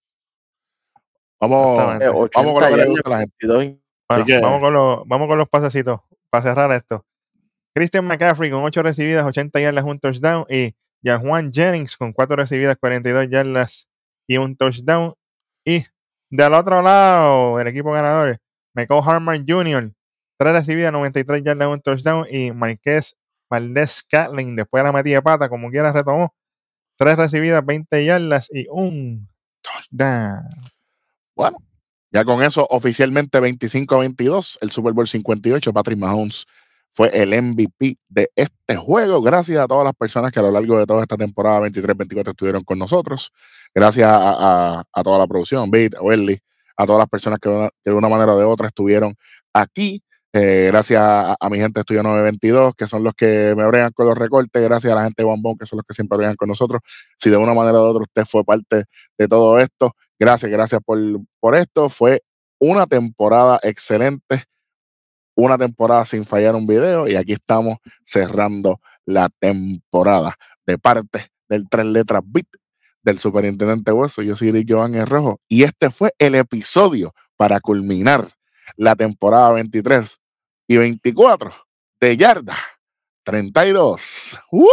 Vamos. 1.41 1.79
Eh, 2.01 2.07
vamos 2.07 2.21
80 2.23 2.53
con 2.53 2.61
lo 2.61 2.69
que 2.69 2.77
le 2.77 2.85
gusta 2.89 3.09
a 3.09 3.11
la 3.13 3.19
gente. 3.19 3.35
22 3.47 3.75
Bueno, 4.09 4.25
que- 4.25 4.39
vamos, 4.39 4.59
con 4.61 4.73
los, 4.73 5.07
vamos 5.07 5.27
con 5.27 5.37
los 5.37 5.49
pasecitos 5.49 5.99
para 6.29 6.43
cerrar 6.43 6.71
esto. 6.71 7.05
Christian 7.75 8.05
McCaffrey 8.05 8.51
con 8.51 8.63
8 8.63 8.83
recibidas, 8.83 9.25
80 9.25 9.59
yardas, 9.59 9.83
un 9.85 9.99
touchdown. 9.99 10.45
Y 10.49 10.75
Juan 11.03 11.51
Jennings 11.51 11.97
con 11.97 12.13
4 12.13 12.35
recibidas, 12.35 12.77
42 12.77 13.27
yardas 13.29 13.87
y 14.27 14.37
un 14.37 14.55
touchdown. 14.55 15.13
Y 15.65 15.85
del 16.29 16.53
otro 16.53 16.81
lado, 16.81 17.59
el 17.59 17.67
equipo 17.67 17.91
ganador, 17.91 18.37
Michael 18.75 19.01
Harman 19.05 19.43
Jr., 19.47 19.91
3 20.37 20.53
recibidas, 20.53 20.91
93 20.91 21.43
yardas, 21.43 21.67
un 21.67 21.81
touchdown. 21.81 22.27
Y 22.29 22.51
Marqués 22.51 23.17
Valdés 23.49 24.03
Catlin, 24.03 24.55
después 24.55 24.81
de 24.83 24.87
la 24.87 24.93
metida 24.93 25.15
de 25.15 25.21
pata, 25.21 25.49
como 25.49 25.69
quiera, 25.69 25.91
retomó 25.91 26.33
3 26.97 27.17
recibidas, 27.17 27.65
20 27.65 28.05
yardas 28.05 28.49
y 28.53 28.67
un 28.69 29.27
touchdown. 29.61 30.43
Bueno, 31.35 31.57
ya 32.11 32.25
con 32.25 32.43
eso, 32.43 32.67
oficialmente 32.69 33.39
25 33.39 33.95
a 33.95 33.99
22, 33.99 34.59
el 34.61 34.71
Super 34.71 34.93
Bowl 34.93 35.07
58, 35.07 35.73
Patrick 35.73 35.97
Mahomes 35.97 36.45
fue 36.93 37.09
el 37.13 37.29
MVP 37.41 37.97
de 38.09 38.29
este 38.35 38.75
juego. 38.75 39.21
Gracias 39.21 39.59
a 39.59 39.67
todas 39.67 39.85
las 39.85 39.93
personas 39.93 40.31
que 40.31 40.39
a 40.39 40.43
lo 40.43 40.51
largo 40.51 40.77
de 40.77 40.85
toda 40.85 41.01
esta 41.01 41.17
temporada 41.17 41.61
23-24 41.61 42.29
estuvieron 42.31 42.63
con 42.63 42.77
nosotros. 42.79 43.31
Gracias 43.73 44.09
a, 44.11 44.83
toda 45.03 45.19
la 45.19 45.27
producción, 45.27 45.71
Beat, 45.71 45.93
Welly, 46.01 46.39
a 46.77 46.85
todas 46.85 46.99
las 46.99 47.07
personas 47.09 47.39
que, 47.39 47.49
de 47.85 47.93
una 47.93 48.09
manera 48.09 48.33
o 48.33 48.39
de 48.39 48.45
otra 48.45 48.67
estuvieron 48.67 49.15
aquí. 49.53 50.03
Eh, 50.33 50.69
gracias 50.71 51.01
a, 51.01 51.49
mi 51.49 51.57
gente 51.57 51.79
de 51.79 51.81
Estudio 51.81 52.03
922, 52.03 52.73
que 52.75 52.87
son 52.87 53.03
los 53.03 53.13
que 53.13 53.53
me 53.55 53.65
bregan 53.67 53.91
con 53.91 54.07
los 54.07 54.17
recortes. 54.17 54.61
Gracias 54.61 54.91
a 54.91 54.95
la 54.95 55.03
gente 55.03 55.23
de 55.23 55.25
Bombón, 55.25 55.57
que 55.57 55.65
son 55.65 55.77
los 55.77 55.85
que 55.85 55.93
siempre 55.93 56.17
bregan 56.17 56.35
con 56.35 56.49
nosotros. 56.49 56.81
Si 57.17 57.29
de 57.29 57.37
una 57.37 57.53
manera 57.53 57.79
u 57.79 57.83
otra 57.83 58.03
usted 58.03 58.25
fue 58.25 58.43
parte 58.43 58.85
de 59.17 59.27
todo 59.27 59.59
esto, 59.59 59.95
gracias, 60.21 60.51
gracias 60.51 60.81
por, 60.85 60.99
por 61.41 61.55
esto. 61.55 61.89
Fue 61.89 62.23
una 62.59 62.87
temporada 62.87 63.59
excelente 63.63 64.45
una 65.35 65.57
temporada 65.57 66.05
sin 66.05 66.25
fallar 66.25 66.55
un 66.55 66.67
video 66.67 67.07
y 67.07 67.15
aquí 67.15 67.33
estamos 67.33 67.77
cerrando 68.05 68.79
la 69.05 69.29
temporada 69.39 70.35
de 70.65 70.77
parte 70.77 71.27
del 71.49 71.67
tres 71.69 71.85
letras 71.85 72.21
bit 72.25 72.47
del 73.03 73.19
superintendente 73.19 73.91
Hueso. 73.91 74.21
Yo 74.21 74.35
soy 74.35 74.49
Eric 74.49 74.67
Joan 74.69 74.95
el 74.95 75.07
Rojo 75.07 75.39
y 75.47 75.63
este 75.63 75.89
fue 75.89 76.13
el 76.19 76.35
episodio 76.35 77.13
para 77.35 77.59
culminar 77.59 78.29
la 78.75 78.95
temporada 78.95 79.51
23 79.53 80.19
y 80.67 80.77
24 80.77 81.51
de 81.99 82.17
Yarda 82.17 82.57
32. 83.23 84.39
¡Uy! 84.51 84.67